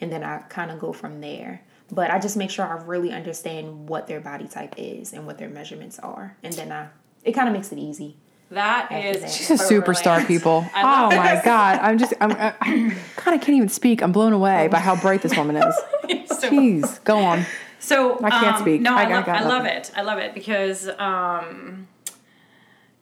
And 0.00 0.12
then 0.12 0.22
I 0.24 0.38
kind 0.48 0.70
of 0.70 0.78
go 0.80 0.92
from 0.92 1.20
there. 1.20 1.62
But 1.90 2.10
I 2.10 2.18
just 2.18 2.36
make 2.36 2.50
sure 2.50 2.64
I 2.66 2.82
really 2.84 3.12
understand 3.12 3.88
what 3.88 4.06
their 4.06 4.20
body 4.20 4.46
type 4.48 4.74
is 4.76 5.12
and 5.12 5.26
what 5.26 5.38
their 5.38 5.48
measurements 5.48 5.98
are, 5.98 6.36
and 6.42 6.52
then 6.54 6.70
I 6.72 6.88
it 7.24 7.32
kind 7.32 7.48
of 7.48 7.54
makes 7.54 7.72
it 7.72 7.78
easy. 7.78 8.16
That 8.50 8.90
is, 8.90 8.96
After 8.96 9.08
is 9.08 9.20
that. 9.20 9.30
She's 9.30 9.50
a 9.50 9.64
superstar, 9.74 10.26
people. 10.26 10.64
Oh 10.74 10.80
love 10.82 11.12
my 11.12 11.40
god, 11.44 11.80
I'm 11.80 11.98
just, 11.98 12.14
I'm, 12.20 12.32
I, 12.32 12.54
I 12.60 12.96
kind 13.16 13.34
of 13.38 13.44
can't 13.44 13.50
even 13.56 13.68
speak. 13.68 14.00
I'm 14.02 14.10
blown 14.12 14.32
away 14.32 14.68
by 14.68 14.78
how 14.78 14.96
bright 14.96 15.20
this 15.20 15.36
woman 15.36 15.56
is. 15.56 15.74
so, 16.38 16.48
Jeez, 16.50 17.04
go 17.04 17.18
on. 17.18 17.44
so 17.78 18.18
I 18.24 18.30
can't 18.30 18.56
um, 18.56 18.62
speak. 18.62 18.80
No, 18.80 18.94
I 18.94 19.02
I, 19.02 19.08
got- 19.08 19.10
love, 19.16 19.26
got 19.26 19.36
I 19.36 19.40
love 19.48 19.62
nothing. 19.64 19.78
it. 19.78 19.92
I 19.96 20.00
love 20.02 20.18
it 20.18 20.32
because 20.32 20.88
um, 20.98 21.88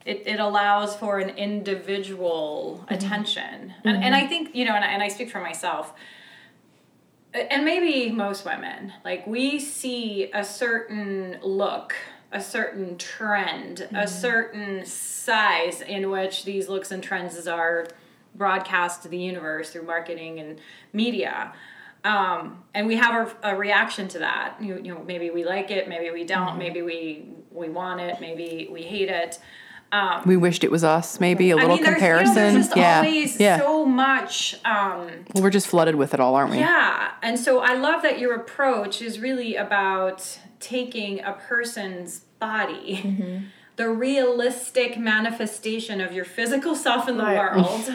it, 0.04 0.22
it 0.26 0.40
allows 0.40 0.96
for 0.96 1.18
an 1.20 1.30
individual 1.30 2.80
Mm-hmm. 2.86 2.94
attention, 2.94 3.74
and 3.84 4.02
and 4.04 4.14
I 4.14 4.26
think 4.26 4.54
you 4.54 4.64
know, 4.64 4.72
and 4.74 4.84
I, 4.84 4.88
and 4.88 5.02
I 5.02 5.08
speak 5.08 5.30
for 5.30 5.40
myself. 5.40 5.92
And 7.50 7.64
maybe 7.64 8.10
most 8.10 8.44
women 8.44 8.92
like 9.04 9.26
we 9.26 9.58
see 9.58 10.30
a 10.32 10.44
certain 10.44 11.38
look 11.42 11.94
a 12.32 12.40
certain 12.40 12.98
trend 12.98 13.88
a 13.94 14.06
certain 14.06 14.84
size 14.84 15.80
in 15.80 16.10
which 16.10 16.44
these 16.44 16.68
looks 16.68 16.90
and 16.90 17.02
trends 17.02 17.46
are 17.46 17.86
broadcast 18.36 19.02
to 19.02 19.08
the 19.08 19.16
universe 19.16 19.70
through 19.70 19.84
marketing 19.84 20.38
and 20.38 20.60
media. 20.92 21.52
Um, 22.04 22.62
and 22.74 22.86
we 22.86 22.96
have 22.96 23.36
a, 23.42 23.54
a 23.54 23.56
reaction 23.56 24.06
to 24.08 24.20
that. 24.20 24.56
You, 24.60 24.76
you 24.76 24.94
know 24.94 25.02
maybe 25.02 25.30
we 25.30 25.44
like 25.44 25.70
it 25.70 25.88
maybe 25.88 26.10
we 26.10 26.24
don't 26.24 26.58
maybe 26.58 26.82
we 26.82 27.28
we 27.50 27.68
want 27.68 28.00
it 28.00 28.20
maybe 28.20 28.68
we 28.70 28.82
hate 28.82 29.08
it 29.08 29.38
We 30.26 30.36
wished 30.36 30.62
it 30.64 30.70
was 30.70 30.84
us. 30.84 31.20
Maybe 31.20 31.50
a 31.50 31.56
little 31.56 31.72
I 31.72 31.74
mean, 31.76 31.84
comparison. 31.84 32.34
You 32.36 32.40
know, 32.42 32.52
there's 32.52 32.66
just 32.66 32.76
yeah, 32.76 32.96
always 32.98 33.40
yeah. 33.40 33.58
so 33.58 33.84
much 33.86 34.54
um, 34.64 35.08
well, 35.32 35.42
we're 35.42 35.50
just 35.50 35.66
flooded 35.68 35.94
with 35.94 36.12
it 36.14 36.20
all, 36.20 36.34
aren't 36.34 36.50
we? 36.50 36.58
yeah, 36.58 37.12
and 37.22 37.38
so 37.38 37.60
I 37.60 37.74
love 37.74 38.02
that 38.02 38.18
your 38.18 38.34
approach 38.34 39.00
is 39.00 39.18
really 39.20 39.56
about 39.56 40.38
taking 40.60 41.20
a 41.20 41.32
person's 41.32 42.20
body, 42.40 43.44
the 43.76 43.88
realistic 43.88 44.98
manifestation 44.98 46.00
of 46.00 46.12
your 46.12 46.24
physical 46.24 46.74
self 46.74 47.08
in 47.08 47.16
the 47.16 47.24
Right. 47.24 47.38
world, 47.56 47.90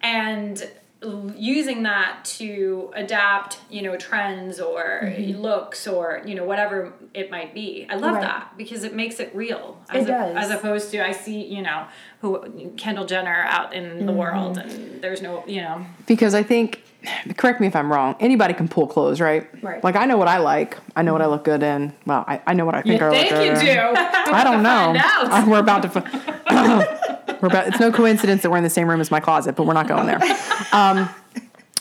and 0.00 0.68
using 1.00 1.84
that 1.84 2.24
to 2.24 2.90
adapt, 2.94 3.58
you 3.70 3.82
know, 3.82 3.96
trends 3.96 4.58
or 4.58 5.02
mm-hmm. 5.04 5.40
looks 5.40 5.86
or 5.86 6.22
you 6.26 6.34
know 6.34 6.44
whatever 6.44 6.92
it 7.14 7.30
might 7.30 7.54
be. 7.54 7.86
I 7.88 7.94
love 7.94 8.14
Right. 8.14 8.22
that 8.22 8.54
because 8.56 8.82
it 8.82 8.94
makes 8.94 9.20
it 9.20 9.30
real. 9.34 9.80
It 9.94 10.02
a- 10.02 10.06
does. 10.06 10.36
as 10.36 10.50
opposed 10.50 10.90
to 10.90 11.04
I 11.04 11.12
see, 11.12 11.44
you 11.44 11.62
know, 11.62 11.86
who 12.20 12.72
Kendall 12.76 13.06
Jenner 13.06 13.44
out 13.44 13.72
in 13.74 14.06
the 14.06 14.12
mm-hmm. 14.12 14.16
world 14.16 14.58
and 14.58 15.00
there's 15.00 15.22
no, 15.22 15.44
you 15.46 15.60
know, 15.62 15.86
Because 16.06 16.34
I 16.34 16.42
think, 16.42 16.82
correct 17.36 17.60
me 17.60 17.66
if 17.66 17.76
I'm 17.76 17.90
wrong. 17.92 18.16
Anybody 18.20 18.54
can 18.54 18.68
pull 18.68 18.86
clothes, 18.86 19.20
right? 19.20 19.46
Right. 19.62 19.82
Like 19.82 19.96
I 19.96 20.04
know 20.06 20.16
what 20.16 20.28
I 20.28 20.38
like. 20.38 20.76
I 20.96 21.02
know 21.02 21.12
what 21.12 21.22
I 21.22 21.26
look 21.26 21.44
good 21.44 21.62
in. 21.62 21.94
Well, 22.06 22.24
I, 22.26 22.40
I 22.46 22.54
know 22.54 22.64
what 22.64 22.74
I 22.74 22.82
think 22.82 23.00
I 23.00 23.08
look 23.08 23.16
think 23.16 23.30
good 23.30 23.44
you 23.44 23.52
in. 23.52 23.76
do. 23.76 23.80
I 24.00 24.42
don't 24.44 24.62
know. 24.62 24.68
find 24.68 24.96
out. 24.98 25.32
Uh, 25.32 25.46
We're 25.50 25.58
about 25.60 25.82
to. 25.82 25.88
fi- 25.88 27.38
we're 27.40 27.48
about. 27.48 27.68
It's 27.68 27.78
no 27.80 27.92
coincidence 27.92 28.42
that 28.42 28.50
we're 28.50 28.56
in 28.56 28.64
the 28.64 28.70
same 28.70 28.88
room 28.88 29.00
as 29.00 29.10
my 29.10 29.20
closet, 29.20 29.54
but 29.54 29.64
we're 29.64 29.74
not 29.74 29.86
going 29.86 30.06
there. 30.06 30.20
Um, 30.72 31.08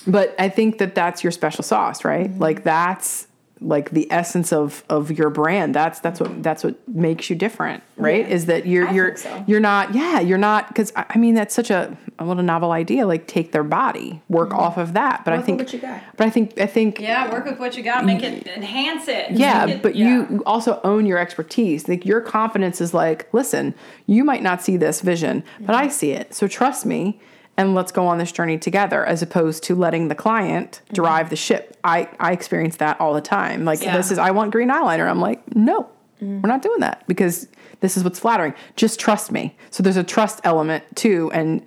but 0.06 0.36
I 0.40 0.50
think 0.50 0.78
that 0.78 0.94
that's 0.96 1.24
your 1.24 1.32
special 1.32 1.64
sauce, 1.64 2.06
right? 2.06 2.30
Mm-hmm. 2.30 2.42
Like 2.42 2.64
that's 2.64 3.28
like 3.60 3.90
the 3.92 4.12
essence 4.12 4.54
of 4.54 4.84
of 4.90 5.12
your 5.12 5.30
brand. 5.30 5.74
That's 5.76 6.00
that's 6.00 6.20
what 6.20 6.44
that's 6.44 6.64
what 6.64 6.76
makes 6.88 7.30
you 7.30 7.36
different, 7.36 7.84
right? 7.96 8.28
Yeah. 8.28 8.34
Is 8.34 8.46
that 8.48 8.66
you're 8.66 8.88
I 8.88 8.94
you're 8.94 9.16
so. 9.18 9.44
you're 9.48 9.60
not 9.60 9.94
yeah 9.96 10.20
you're 10.20 10.38
not 10.38 10.68
because 10.68 10.92
I 10.96 11.06
I 11.10 11.18
mean 11.18 11.34
that's 11.36 11.54
such 11.56 11.70
a 11.72 11.98
what 12.20 12.38
a 12.40 12.44
novel 12.44 12.72
idea. 12.72 13.06
Like 13.08 13.28
take 13.28 13.52
their 13.52 13.64
body, 13.64 14.22
work 14.30 14.54
off 14.54 14.78
of 14.78 14.94
that. 14.94 15.24
But 15.26 15.34
I 15.34 15.38
Mm-hmm. 15.38 15.52
Work 15.52 15.60
with 15.60 15.70
think 15.70 15.84
what 15.84 15.92
you 15.92 16.02
got. 16.02 16.18
but 16.18 16.28
I 16.28 16.30
think 16.30 16.60
I 16.60 16.66
think 16.66 17.00
Yeah, 17.00 17.32
work 17.32 17.46
with 17.46 17.60
what 17.60 17.78
you 17.78 17.84
got, 17.84 18.06
make 18.06 18.24
it 18.24 18.48
enhance 18.48 19.08
it. 19.08 19.32
yeah, 19.32 19.66
it- 19.68 19.82
but 19.82 19.96
yeah. 19.96 20.08
you 20.30 20.44
also 20.46 20.80
own 20.84 21.06
your 21.06 21.18
expertise. 21.18 21.88
Like 21.88 22.06
your 22.06 22.22
confidence 22.22 22.82
is 22.82 22.94
like, 22.94 23.28
listen, 23.34 23.74
you 24.06 24.24
might 24.24 24.44
not 24.44 24.62
see 24.62 24.78
this 24.78 25.02
vision, 25.02 25.44
but 25.60 25.76
I 25.76 25.88
see 25.90 26.12
it. 26.12 26.34
So 26.34 26.48
trust 26.48 26.86
me 26.86 27.20
and 27.58 27.74
let's 27.76 27.92
go 27.92 28.06
on 28.08 28.18
this 28.20 28.32
journey 28.32 28.58
together 28.58 29.04
as 29.06 29.22
opposed 29.22 29.64
to 29.64 29.76
letting 29.76 30.08
the 30.08 30.16
client 30.16 30.82
drive 30.94 31.30
the 31.30 31.36
ship. 31.36 31.76
I 31.84 32.08
I 32.20 32.32
experience 32.32 32.78
that 32.78 33.00
all 33.02 33.14
the 33.14 33.22
time. 33.22 33.66
Like 33.66 33.82
Yeah. 33.82 33.96
this 33.98 34.12
is 34.12 34.18
I 34.18 34.32
want 34.32 34.52
green 34.52 34.70
eyeliner. 34.70 35.10
I'm 35.10 35.20
like, 35.22 35.56
"No. 35.56 35.90
We're 36.20 36.48
not 36.50 36.64
doing 36.64 36.80
that 36.80 37.04
because 37.08 37.48
this 37.80 37.96
is 37.96 38.04
what's 38.04 38.20
flattering. 38.20 38.54
Just 38.76 39.00
trust 39.00 39.32
me." 39.32 39.56
So 39.70 39.84
there's 39.84 39.98
a 39.98 40.04
trust 40.04 40.42
element 40.44 40.84
too 40.96 41.30
and 41.34 41.64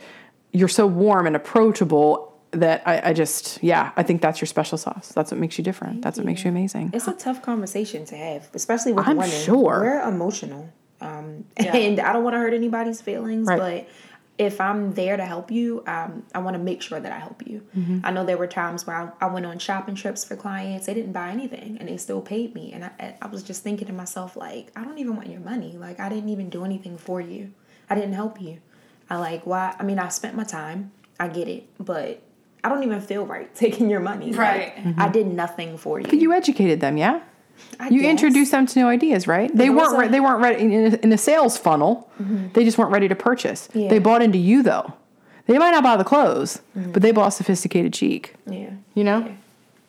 you're 0.53 0.69
so 0.69 0.87
warm 0.87 1.27
and 1.29 1.37
approachable 1.37 2.29
that 2.53 2.83
I, 2.85 3.11
I 3.11 3.13
just 3.13 3.63
yeah, 3.63 3.93
I 3.97 4.03
think 4.03 4.21
that's 4.23 4.41
your 4.41 4.47
special 4.47 4.77
sauce. 4.79 5.13
That's 5.15 5.31
what 5.31 5.39
makes 5.39 5.57
you 5.59 5.63
different. 5.65 6.03
that's 6.03 6.17
what 6.19 6.27
makes 6.27 6.43
you 6.45 6.51
amazing. 6.51 6.91
It's 6.93 7.07
a 7.07 7.13
tough 7.13 7.43
conversation 7.43 8.05
to 8.07 8.17
have, 8.17 8.49
especially 8.55 8.93
with 8.93 9.07
I'm 9.07 9.17
women. 9.19 9.31
sure. 9.31 9.81
We're 9.83 10.01
emotional. 10.09 10.69
Um, 11.01 11.45
Yeah. 11.59 11.75
And 11.77 12.01
I 12.01 12.13
don't 12.13 12.25
want 12.25 12.35
to 12.35 12.39
hurt 12.41 12.53
anybody's 12.53 13.01
feelings, 13.01 13.47
Right. 13.47 13.87
but 13.87 13.89
if 14.41 14.59
I'm 14.59 14.95
there 14.95 15.19
to 15.19 15.27
help 15.27 15.51
you, 15.51 15.85
um, 15.87 16.23
I 16.35 16.39
want 16.39 16.55
to 16.55 16.59
make 16.59 16.81
sure 16.81 16.99
that 16.99 17.13
I 17.13 17.19
help 17.19 17.47
you. 17.47 17.61
Mm-hmm. 17.77 18.01
I 18.05 18.11
know 18.11 18.25
there 18.25 18.39
were 18.39 18.47
times 18.47 18.87
where 18.87 18.97
I, 18.97 19.27
I 19.27 19.29
went 19.29 19.45
on 19.45 19.59
shopping 19.59 19.95
trips 19.95 20.25
for 20.25 20.35
clients. 20.35 20.87
They 20.87 20.95
didn't 20.95 21.13
buy 21.13 21.29
anything 21.29 21.77
and 21.79 21.87
they 21.87 21.99
still 21.99 22.23
paid 22.23 22.55
me. 22.55 22.73
And 22.73 22.87
I, 22.87 23.17
I 23.21 23.27
was 23.27 23.43
just 23.43 23.63
thinking 23.63 23.87
to 23.89 23.93
myself, 23.93 24.37
like, 24.37 24.73
I 24.75 24.83
don't 24.83 24.97
even 24.97 25.15
want 25.15 25.29
your 25.29 25.41
money. 25.41 25.77
Like, 25.77 26.01
I 26.01 26.09
didn't 26.09 26.31
even 26.31 26.49
do 26.49 26.65
anything 26.65 26.97
for 26.97 27.21
you. 27.21 27.53
I 27.91 27.95
didn't 27.95 28.15
help 28.15 28.41
you. 28.41 28.61
I 29.11 29.19
like, 29.19 29.45
why? 29.45 29.77
I 29.79 29.83
mean, 29.83 29.99
I 29.99 30.09
spent 30.09 30.35
my 30.35 30.45
time. 30.45 30.91
I 31.19 31.29
get 31.29 31.47
it. 31.47 31.69
But 31.79 32.23
I 32.65 32.71
don't 32.71 32.83
even 32.83 33.03
feel 33.03 33.27
right 33.27 33.55
taking 33.65 33.91
your 33.91 34.01
money. 34.01 34.33
Like, 34.33 34.39
Right. 34.39 34.95
I 34.97 35.11
did 35.11 35.27
nothing 35.27 35.77
for 35.77 36.01
you. 36.01 36.07
But 36.07 36.19
you 36.19 36.33
educated 36.33 36.81
them, 36.81 36.97
yeah. 36.97 37.21
I 37.79 37.89
You 37.89 38.01
guess. 38.03 38.11
introduced 38.11 38.51
them 38.53 38.67
to 38.67 38.79
new 38.79 38.87
ideas, 38.87 39.27
right? 39.27 39.51
They 39.55 39.71
weren't. 39.71 39.89
also- 39.89 39.99
Re- 39.99 40.09
they 40.09 40.21
weren't 40.21 40.43
ready 40.43 40.63
in, 40.63 40.73
in, 40.73 40.95
a, 40.95 40.97
in 40.99 41.13
a 41.13 41.19
sales 41.19 41.57
funnel. 41.57 42.11
They 42.53 42.65
just 42.65 42.77
weren't 42.79 42.91
ready 42.93 43.09
to 43.09 43.15
purchase. 43.15 43.69
Yeah. 43.73 43.89
They 43.89 43.99
bought 43.99 44.23
into 44.23 44.39
you 44.39 44.63
though. 44.63 44.93
They 45.47 45.59
might 45.59 45.71
not 45.73 45.83
buy 45.83 45.97
the 45.97 46.05
clothes, 46.05 46.61
but 46.75 47.03
they 47.03 47.11
bought 47.13 47.31
sophisticated 47.31 47.95
chic. 47.95 48.35
Yeah. 48.47 48.71
You 48.95 49.05
know, 49.05 49.19
Yeah. 49.21 49.33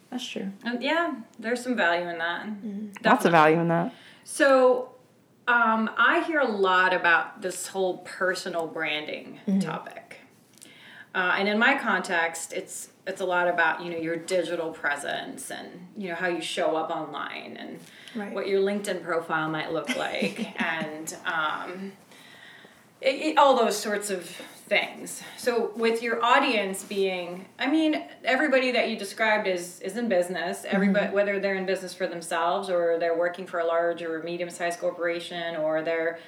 That's 0.10 0.28
true. 0.28 0.52
And 0.66 0.82
yeah, 0.84 1.14
there's 1.40 1.64
some 1.64 1.76
value 1.76 2.08
in 2.10 2.18
that. 2.18 2.46
lots 2.46 2.56
of 2.98 3.02
Definitely. 3.04 3.32
value 3.32 3.60
in 3.60 3.68
that. 3.70 3.94
So, 4.26 4.90
um, 5.48 5.90
I 5.98 6.24
hear 6.28 6.40
a 6.40 6.48
lot 6.48 6.94
about 6.94 7.42
this 7.42 7.68
whole 7.68 7.98
personal 8.00 8.68
branding 8.68 9.40
topic, 9.62 10.20
uh, 11.16 11.36
and 11.38 11.48
in 11.48 11.58
my 11.60 11.78
context, 11.78 12.54
it's 12.54 12.90
it's 13.08 13.22
a 13.22 13.26
lot 13.26 13.48
about 13.48 13.84
you 13.84 13.90
know 13.92 13.98
your 13.98 14.16
digital 14.16 14.72
presence 14.72 15.50
and 15.52 15.68
you 15.98 16.10
know 16.10 16.16
how 16.16 16.28
you 16.28 16.42
show 16.42 16.76
up 16.76 16.90
online 16.90 17.58
and 17.58 17.80
Right. 18.14 18.34
what 18.34 18.48
your 18.48 18.60
LinkedIn 18.60 19.04
profile 19.04 19.50
might 19.50 19.72
look 19.72 19.96
like 19.96 20.62
and 20.62 21.16
um, 21.26 21.94
it, 23.00 23.16
it- 23.16 23.38
all 23.38 23.56
those 23.56 23.78
sorts 23.78 24.10
of 24.10 24.30
things. 24.68 25.22
So 25.38 25.72
with 25.76 26.02
your 26.02 26.24
audience 26.24 26.84
being, 26.84 27.46
I 27.60 27.68
mean, 27.68 28.04
everybody 28.24 28.72
that 28.72 28.90
you 28.90 28.98
described 28.98 29.48
is 29.48 29.80
is 29.82 29.98
in 29.98 30.08
business. 30.08 30.66
Everybody, 30.68 31.14
whether 31.14 31.40
they're 31.40 31.56
in 31.56 31.66
business 31.66 31.94
for 31.94 32.08
themselves 32.08 32.70
or 32.70 32.98
they're 33.00 33.18
working 33.18 33.48
for 33.48 33.60
a 33.60 33.66
large 33.66 34.02
or 34.02 34.22
medium 34.24 34.50
sized 34.50 34.80
corporation 34.80 35.56
or 35.58 35.82
they're 35.82 36.20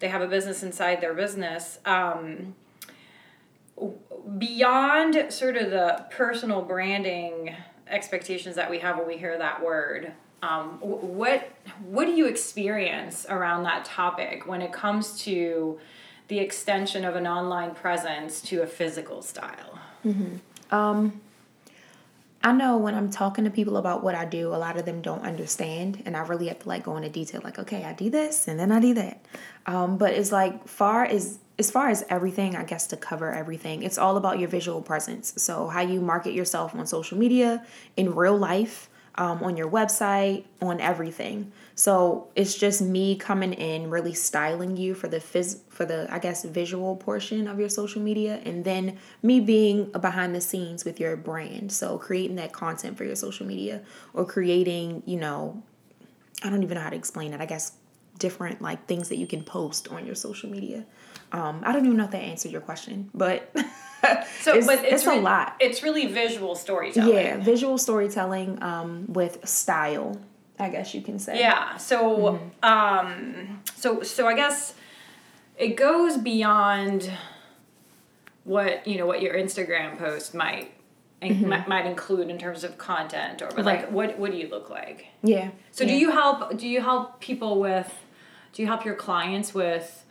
they 0.00 0.08
have 0.08 0.22
a 0.22 0.26
business 0.26 0.62
inside 0.64 1.00
their 1.00 1.14
business. 1.14 1.78
Um, 1.84 2.54
beyond 4.38 5.32
sort 5.32 5.56
of 5.56 5.70
the 5.70 6.04
personal 6.10 6.62
branding 6.62 7.54
expectations 7.88 8.56
that 8.56 8.70
we 8.70 8.78
have 8.78 8.96
when 8.98 9.06
we 9.06 9.16
hear 9.16 9.36
that 9.38 9.62
word 9.62 10.12
um, 10.42 10.78
what 10.80 11.50
what 11.84 12.04
do 12.04 12.12
you 12.12 12.26
experience 12.26 13.26
around 13.28 13.62
that 13.62 13.84
topic 13.84 14.46
when 14.46 14.60
it 14.60 14.72
comes 14.72 15.18
to 15.22 15.78
the 16.28 16.38
extension 16.38 17.04
of 17.04 17.14
an 17.16 17.26
online 17.26 17.74
presence 17.74 18.40
to 18.40 18.62
a 18.62 18.66
physical 18.66 19.22
style 19.22 19.78
I 22.44 22.52
know 22.52 22.76
when 22.76 22.94
I'm 22.94 23.10
talking 23.10 23.44
to 23.44 23.50
people 23.50 23.76
about 23.76 24.02
what 24.02 24.14
I 24.14 24.24
do, 24.24 24.48
a 24.48 24.56
lot 24.56 24.76
of 24.76 24.84
them 24.84 25.00
don't 25.00 25.22
understand, 25.22 26.02
and 26.04 26.16
I 26.16 26.20
really 26.20 26.48
have 26.48 26.58
to 26.60 26.68
like 26.68 26.84
go 26.84 26.96
into 26.96 27.08
detail. 27.08 27.40
Like, 27.44 27.58
okay, 27.58 27.84
I 27.84 27.92
do 27.92 28.10
this, 28.10 28.48
and 28.48 28.58
then 28.58 28.72
I 28.72 28.80
do 28.80 28.94
that. 28.94 29.24
Um, 29.66 29.96
but 29.96 30.12
it's 30.12 30.32
like 30.32 30.66
far 30.66 31.04
as 31.04 31.38
as 31.58 31.70
far 31.70 31.90
as 31.90 32.04
everything, 32.08 32.56
I 32.56 32.64
guess 32.64 32.86
to 32.88 32.96
cover 32.96 33.32
everything, 33.32 33.82
it's 33.82 33.98
all 33.98 34.16
about 34.16 34.38
your 34.40 34.48
visual 34.48 34.82
presence. 34.82 35.34
So 35.36 35.68
how 35.68 35.82
you 35.82 36.00
market 36.00 36.32
yourself 36.32 36.74
on 36.74 36.86
social 36.86 37.18
media, 37.18 37.64
in 37.96 38.14
real 38.14 38.36
life, 38.36 38.88
um, 39.14 39.42
on 39.44 39.56
your 39.56 39.70
website, 39.70 40.44
on 40.60 40.80
everything. 40.80 41.52
So 41.74 42.28
it's 42.36 42.54
just 42.54 42.82
me 42.82 43.16
coming 43.16 43.52
in, 43.52 43.90
really 43.90 44.14
styling 44.14 44.76
you 44.76 44.94
for 44.94 45.08
the 45.08 45.18
phys- 45.18 45.60
for 45.68 45.84
the 45.84 46.06
I 46.10 46.18
guess 46.18 46.44
visual 46.44 46.96
portion 46.96 47.48
of 47.48 47.58
your 47.58 47.68
social 47.68 48.02
media, 48.02 48.40
and 48.44 48.64
then 48.64 48.98
me 49.22 49.40
being 49.40 49.90
behind 49.92 50.34
the 50.34 50.40
scenes 50.40 50.84
with 50.84 51.00
your 51.00 51.16
brand. 51.16 51.72
So 51.72 51.98
creating 51.98 52.36
that 52.36 52.52
content 52.52 52.96
for 52.96 53.04
your 53.04 53.16
social 53.16 53.46
media, 53.46 53.82
or 54.14 54.24
creating, 54.24 55.02
you 55.06 55.18
know, 55.18 55.62
I 56.42 56.50
don't 56.50 56.62
even 56.62 56.76
know 56.76 56.82
how 56.82 56.90
to 56.90 56.96
explain 56.96 57.32
it. 57.32 57.40
I 57.40 57.46
guess 57.46 57.72
different 58.18 58.60
like 58.60 58.86
things 58.86 59.08
that 59.08 59.16
you 59.16 59.26
can 59.26 59.42
post 59.42 59.88
on 59.88 60.06
your 60.06 60.14
social 60.14 60.50
media. 60.50 60.84
Um, 61.32 61.62
I 61.64 61.72
don't 61.72 61.86
even 61.86 61.96
know 61.96 62.04
if 62.04 62.10
that 62.10 62.22
answered 62.22 62.52
your 62.52 62.60
question, 62.60 63.10
but 63.14 63.50
So, 64.40 64.54
it's, 64.56 64.66
but 64.66 64.84
it's, 64.84 64.94
it's, 64.94 65.06
a 65.06 65.14
lot. 65.14 65.56
It's 65.60 65.82
really 65.82 66.06
visual 66.06 66.54
storytelling. 66.54 67.14
Yeah, 67.14 67.36
visual 67.38 67.78
storytelling 67.78 68.62
um, 68.62 69.06
with 69.08 69.46
style, 69.48 70.20
I 70.58 70.68
guess 70.68 70.94
you 70.94 71.02
can 71.02 71.18
say. 71.18 71.38
Yeah. 71.38 71.76
So, 71.76 72.40
Mm-hmm. 72.62 72.64
um, 72.64 73.62
so 73.74 74.02
so 74.02 74.26
I 74.26 74.34
guess 74.34 74.74
it 75.56 75.76
goes 75.76 76.16
beyond 76.16 77.10
what 78.44 78.86
you 78.86 78.98
know 78.98 79.06
what 79.06 79.22
your 79.22 79.34
Instagram 79.34 79.98
post 79.98 80.34
might 80.34 80.72
might, 81.22 81.68
might 81.68 81.86
include 81.86 82.28
in 82.30 82.38
terms 82.38 82.64
of 82.64 82.76
content 82.78 83.42
or 83.42 83.48
but 83.54 83.64
like 83.64 83.78
Mm-hmm. 83.82 83.84
Right. 83.84 83.92
what 83.92 84.18
what 84.18 84.30
do 84.32 84.36
you 84.38 84.48
look 84.48 84.70
like? 84.70 85.06
Yeah. 85.22 85.50
So 85.70 85.84
do 85.86 85.94
you 85.94 86.10
help 86.10 86.56
do 86.58 86.68
you 86.68 86.80
help 86.80 87.20
people 87.20 87.60
with 87.60 87.92
do 88.52 88.62
you 88.62 88.68
help 88.68 88.84
your 88.84 88.94
clients 88.96 89.54
with 89.54 90.04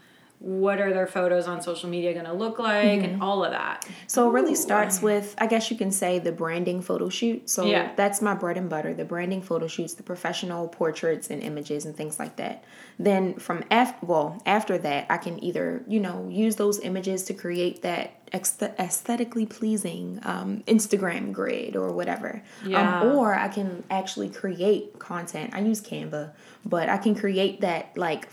what 0.43 0.81
are 0.81 0.91
their 0.91 1.05
photos 1.05 1.47
on 1.47 1.61
social 1.61 1.87
media 1.87 2.13
going 2.13 2.25
to 2.25 2.33
look 2.33 2.57
like 2.57 2.71
Mm-hmm. 2.99 3.05
and 3.13 3.21
all 3.23 3.45
of 3.45 3.51
that? 3.51 3.87
So 4.07 4.27
it 4.27 4.33
really 4.33 4.55
starts 4.55 4.99
with, 5.01 5.35
I 5.37 5.45
guess 5.45 5.69
you 5.69 5.77
can 5.77 5.91
say, 5.91 6.17
the 6.17 6.31
branding 6.31 6.81
photo 6.81 7.09
shoot. 7.09 7.47
So 7.47 7.65
Yeah. 7.65 7.91
that's 7.95 8.21
my 8.23 8.33
bread 8.33 8.57
and 8.57 8.67
butter, 8.69 8.93
the 8.95 9.05
branding 9.05 9.43
photo 9.43 9.67
shoots, 9.67 9.93
the 9.93 10.01
professional 10.03 10.67
portraits 10.67 11.29
and 11.29 11.43
images 11.43 11.85
and 11.85 11.95
things 11.95 12.17
like 12.17 12.37
that. 12.37 12.63
Then 12.97 13.35
from 13.35 13.63
after, 13.69 14.03
well, 14.05 14.41
after 14.47 14.77
that, 14.79 15.05
I 15.11 15.17
can 15.17 15.43
either, 15.43 15.83
you 15.87 15.99
know, 15.99 16.27
use 16.29 16.55
those 16.55 16.79
images 16.79 17.23
to 17.25 17.33
create 17.35 17.83
that 17.83 18.15
aesthetically 18.33 19.45
pleasing 19.45 20.19
um, 20.23 20.63
Instagram 20.67 21.31
grid 21.33 21.75
or 21.75 21.91
whatever. 21.91 22.41
Yeah. 22.65 23.01
Um, 23.01 23.15
or 23.15 23.33
I 23.35 23.47
can 23.47 23.83
actually 23.89 24.29
create 24.29 24.97
content. 24.99 25.53
I 25.53 25.59
use 25.59 25.81
Canva, 25.81 26.31
but 26.65 26.89
I 26.89 26.97
can 26.97 27.13
create 27.15 27.61
that 27.61 27.97
like 27.97 28.27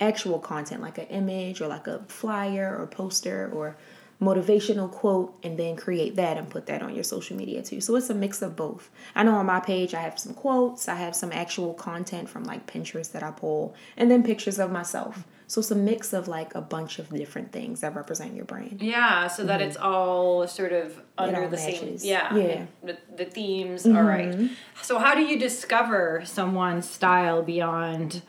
actual 0.00 0.38
content 0.38 0.80
like 0.80 0.98
an 0.98 1.06
image 1.06 1.60
or 1.60 1.68
like 1.68 1.86
a 1.86 2.00
flyer 2.08 2.76
or 2.78 2.86
poster 2.86 3.50
or 3.52 3.76
motivational 4.20 4.90
quote 4.90 5.34
and 5.42 5.58
then 5.58 5.76
create 5.76 6.16
that 6.16 6.36
and 6.36 6.50
put 6.50 6.66
that 6.66 6.82
on 6.82 6.94
your 6.94 7.04
social 7.04 7.36
media 7.36 7.62
too. 7.62 7.80
So 7.80 7.96
it's 7.96 8.10
a 8.10 8.14
mix 8.14 8.42
of 8.42 8.54
both. 8.54 8.90
I 9.14 9.22
know 9.22 9.34
on 9.36 9.46
my 9.46 9.60
page 9.60 9.94
I 9.94 10.00
have 10.00 10.18
some 10.18 10.34
quotes, 10.34 10.88
I 10.88 10.96
have 10.96 11.16
some 11.16 11.32
actual 11.32 11.72
content 11.72 12.28
from 12.28 12.44
like 12.44 12.70
Pinterest 12.70 13.10
that 13.12 13.22
I 13.22 13.30
pull 13.30 13.74
and 13.96 14.10
then 14.10 14.22
pictures 14.22 14.58
of 14.58 14.70
myself. 14.70 15.24
So 15.46 15.60
it's 15.60 15.70
a 15.72 15.74
mix 15.74 16.12
of 16.12 16.28
like 16.28 16.54
a 16.54 16.60
bunch 16.60 16.98
of 17.00 17.08
different 17.08 17.50
things 17.50 17.80
that 17.80 17.96
represent 17.96 18.36
your 18.36 18.44
brand. 18.44 18.82
Yeah, 18.82 19.26
so 19.26 19.42
that 19.44 19.60
it's 19.60 19.76
mm-hmm. 19.76 19.86
all 19.86 20.46
sort 20.46 20.72
of 20.72 21.00
under 21.18 21.48
the 21.48 21.58
same. 21.58 21.96
Yeah, 22.02 22.36
Yeah. 22.36 22.66
The, 22.84 22.98
the 23.16 23.24
themes. 23.24 23.84
all 23.84 23.94
right. 23.94 24.28
Mm-hmm. 24.28 24.54
So 24.82 24.98
how 24.98 25.14
do 25.14 25.22
you 25.22 25.38
discover 25.40 26.22
someone's 26.24 26.88
style 26.88 27.42
beyond, 27.42 28.22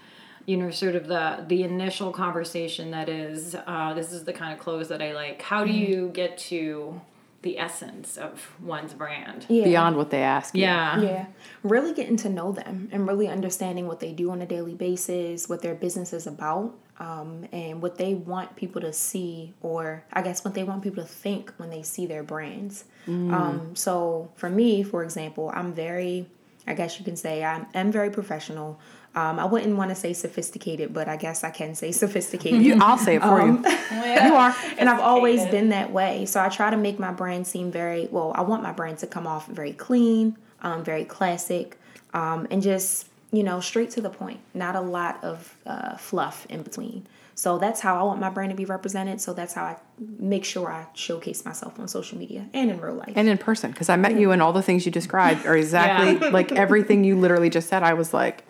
you 0.52 0.58
know, 0.58 0.70
sort 0.72 0.96
of 0.96 1.06
the 1.16 1.26
the 1.48 1.60
initial 1.64 2.12
conversation 2.12 2.86
that 2.92 3.08
is, 3.08 3.56
uh, 3.74 3.94
this 4.00 4.10
is 4.12 4.22
the 4.30 4.34
kind 4.42 4.52
of 4.54 4.60
clothes 4.60 4.90
that 4.90 5.02
I 5.02 5.12
like. 5.14 5.38
How 5.52 5.62
do 5.70 5.72
you 5.72 6.10
get 6.22 6.32
to 6.52 7.00
the 7.42 7.54
essence 7.68 8.18
of 8.18 8.34
one's 8.74 8.94
brand? 9.02 9.40
Yeah. 9.50 9.64
Beyond 9.64 9.96
what 9.96 10.10
they 10.14 10.24
ask. 10.36 10.54
you. 10.54 10.62
Yeah. 10.64 11.02
Yeah. 11.02 11.26
Really 11.64 11.94
getting 12.00 12.18
to 12.26 12.30
know 12.38 12.52
them 12.52 12.76
and 12.92 13.08
really 13.08 13.28
understanding 13.38 13.86
what 13.88 14.00
they 14.04 14.12
do 14.12 14.26
on 14.34 14.40
a 14.42 14.46
daily 14.46 14.76
basis, 14.88 15.50
what 15.52 15.62
their 15.62 15.74
business 15.86 16.10
is 16.20 16.28
about, 16.28 16.70
um, 17.00 17.48
and 17.52 17.82
what 17.82 17.94
they 17.98 18.14
want 18.14 18.56
people 18.62 18.82
to 18.82 18.94
see, 18.94 19.54
or 19.62 20.04
I 20.14 20.22
guess 20.22 20.44
what 20.46 20.54
they 20.54 20.66
want 20.70 20.84
people 20.84 21.02
to 21.02 21.10
think 21.26 21.54
when 21.60 21.70
they 21.70 21.84
see 21.94 22.06
their 22.14 22.24
brands. 22.34 22.84
Um, 23.08 23.76
so 23.76 24.30
for 24.36 24.50
me, 24.50 24.84
for 24.84 25.04
example, 25.08 25.46
I'm 25.60 25.74
very, 25.74 26.28
I 26.68 26.74
guess 26.76 27.00
you 27.00 27.06
can 27.10 27.16
say, 27.16 27.44
I'm, 27.44 27.66
I'm 27.74 27.92
very 27.92 28.12
professional. 28.12 28.80
Um, 29.14 29.40
I 29.40 29.46
wouldn't 29.46 29.76
want 29.76 29.90
to 29.90 29.96
say 29.96 30.14
sophisticated, 30.14 30.94
but 30.94 31.10
I 31.10 31.18
guess 31.18 31.44
I 31.44 31.50
can 31.50 31.76
say 31.76 31.92
sophisticated. 32.04 32.62
You, 32.62 32.78
I'll 32.82 32.98
say 32.98 33.16
it 33.16 33.22
for 33.22 33.42
you. 33.42 33.64
You 33.92 34.36
are. 34.36 34.56
and 34.78 34.90
I've 34.90 35.00
always 35.00 35.46
been 35.48 35.70
that 35.70 35.92
way. 35.92 36.26
So 36.26 36.42
I 36.42 36.50
try 36.50 36.70
to 36.70 36.78
make 36.78 37.00
my 37.00 37.12
brand 37.12 37.48
seem 37.48 37.72
very 37.72 38.08
well. 38.12 38.32
I 38.36 38.42
want 38.42 38.64
my 38.64 38.72
brand 38.72 39.00
to 39.00 39.08
come 39.08 39.28
off 39.28 39.48
very 39.48 39.74
clean, 39.74 40.38
um, 40.62 40.84
very 40.84 41.06
classic, 41.06 41.78
um, 42.14 42.48
and 42.50 42.62
just 42.62 43.08
you 43.32 43.44
know 43.44 43.60
straight 43.60 43.92
to 43.92 44.02
the 44.02 44.10
point. 44.10 44.40
Not 44.54 44.76
a 44.76 44.82
lot 44.82 45.24
of 45.24 45.56
uh, 45.66 45.98
fluff 45.98 46.46
in 46.50 46.64
between. 46.64 47.06
So 47.36 47.58
that's 47.58 47.80
how 47.80 48.00
I 48.00 48.04
want 48.04 48.20
my 48.20 48.30
brand 48.30 48.52
to 48.52 48.56
be 48.56 48.66
represented. 48.66 49.20
So 49.20 49.34
that's 49.34 49.54
how 49.54 49.64
I 49.64 49.78
make 50.20 50.46
sure 50.46 50.72
I 50.72 50.86
showcase 50.94 51.44
myself 51.44 51.80
on 51.80 51.88
social 51.88 52.18
media 52.18 52.48
and 52.54 52.70
in 52.70 52.80
real 52.80 52.94
life. 52.94 53.14
And 53.16 53.28
in 53.28 53.38
person, 53.38 53.72
because 53.72 53.90
I 53.90 53.96
met 53.96 54.16
you 54.16 54.32
and 54.32 54.42
all 54.42 54.54
the 54.54 54.62
things 54.62 54.86
you 54.86 54.92
described 54.92 55.46
are 55.46 55.58
exactly 55.58 56.30
like 56.30 56.52
everything 56.52 57.04
you 57.04 57.18
literally 57.18 57.50
just 57.50 57.68
said. 57.68 57.84
I 57.84 57.94
was 57.94 58.14
like, 58.14 58.44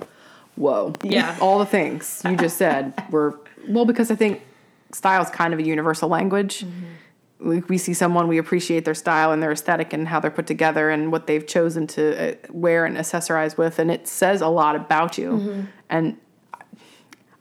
whoa. 0.56 0.94
Yeah. 1.04 1.38
All 1.42 1.60
the 1.60 1.66
things 1.66 2.22
you 2.26 2.36
just 2.36 2.58
said 2.58 2.94
were, 3.10 3.40
well, 3.68 3.86
because 3.86 4.12
I 4.12 4.16
think 4.16 4.42
style 4.92 5.22
is 5.24 5.30
kind 5.30 5.54
of 5.54 5.60
a 5.60 5.64
universal 5.64 6.10
language. 6.10 6.66
We, 7.40 7.62
we 7.62 7.78
see 7.78 7.94
someone, 7.94 8.28
we 8.28 8.38
appreciate 8.38 8.86
their 8.86 8.94
style 8.94 9.32
and 9.32 9.42
their 9.42 9.52
aesthetic 9.52 9.94
and 9.94 10.08
how 10.08 10.20
they're 10.20 10.30
put 10.30 10.46
together 10.46 10.90
and 10.92 11.12
what 11.12 11.26
they've 11.26 11.46
chosen 11.46 11.88
to 11.88 12.34
uh, 12.34 12.36
wear 12.52 12.86
and 12.86 12.96
accessorize 12.98 13.58
with. 13.58 13.80
And 13.80 13.90
it 13.90 14.08
says 14.08 14.42
a 14.42 14.48
lot 14.48 14.76
about 14.76 15.18
you. 15.18 15.68
And 15.90 16.18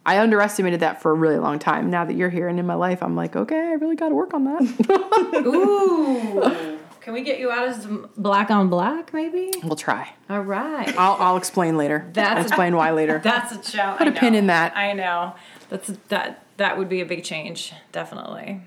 I 0.06 0.18
underestimated 0.18 0.80
that 0.80 1.02
for 1.02 1.10
a 1.10 1.14
really 1.14 1.38
long 1.38 1.58
time. 1.58 1.90
Now 1.90 2.06
that 2.06 2.14
you're 2.14 2.30
here 2.30 2.48
and 2.48 2.58
in 2.58 2.66
my 2.66 2.74
life, 2.74 3.02
I'm 3.02 3.14
like, 3.14 3.36
okay, 3.36 3.58
I 3.58 3.72
really 3.72 3.96
got 3.96 4.08
to 4.08 4.14
work 4.14 4.32
on 4.32 4.44
that. 4.44 5.42
Ooh. 5.46 6.78
Can 7.10 7.14
we 7.16 7.22
get 7.24 7.40
you 7.40 7.50
out 7.50 7.66
as 7.66 7.82
some 7.82 8.08
black 8.16 8.52
on 8.52 8.68
black, 8.68 9.12
maybe? 9.12 9.50
we'll 9.64 9.74
try. 9.74 10.12
All 10.28 10.42
right. 10.42 10.96
I'll, 10.96 11.16
I'll 11.18 11.36
explain 11.36 11.76
later. 11.76 12.08
That's- 12.12 12.36
I'll 12.36 12.42
explain 12.44 12.76
why 12.76 12.92
later. 12.92 13.18
That's 13.24 13.50
a 13.50 13.58
challenge. 13.72 13.98
Put 13.98 14.06
a 14.06 14.12
pin 14.12 14.36
in 14.36 14.46
that. 14.46 14.76
I 14.76 14.92
know. 14.92 15.34
That's 15.70 15.88
that. 16.06 16.44
That 16.58 16.78
would 16.78 16.88
be 16.88 17.00
a 17.00 17.04
big 17.04 17.24
change, 17.24 17.72
definitely. 17.90 18.60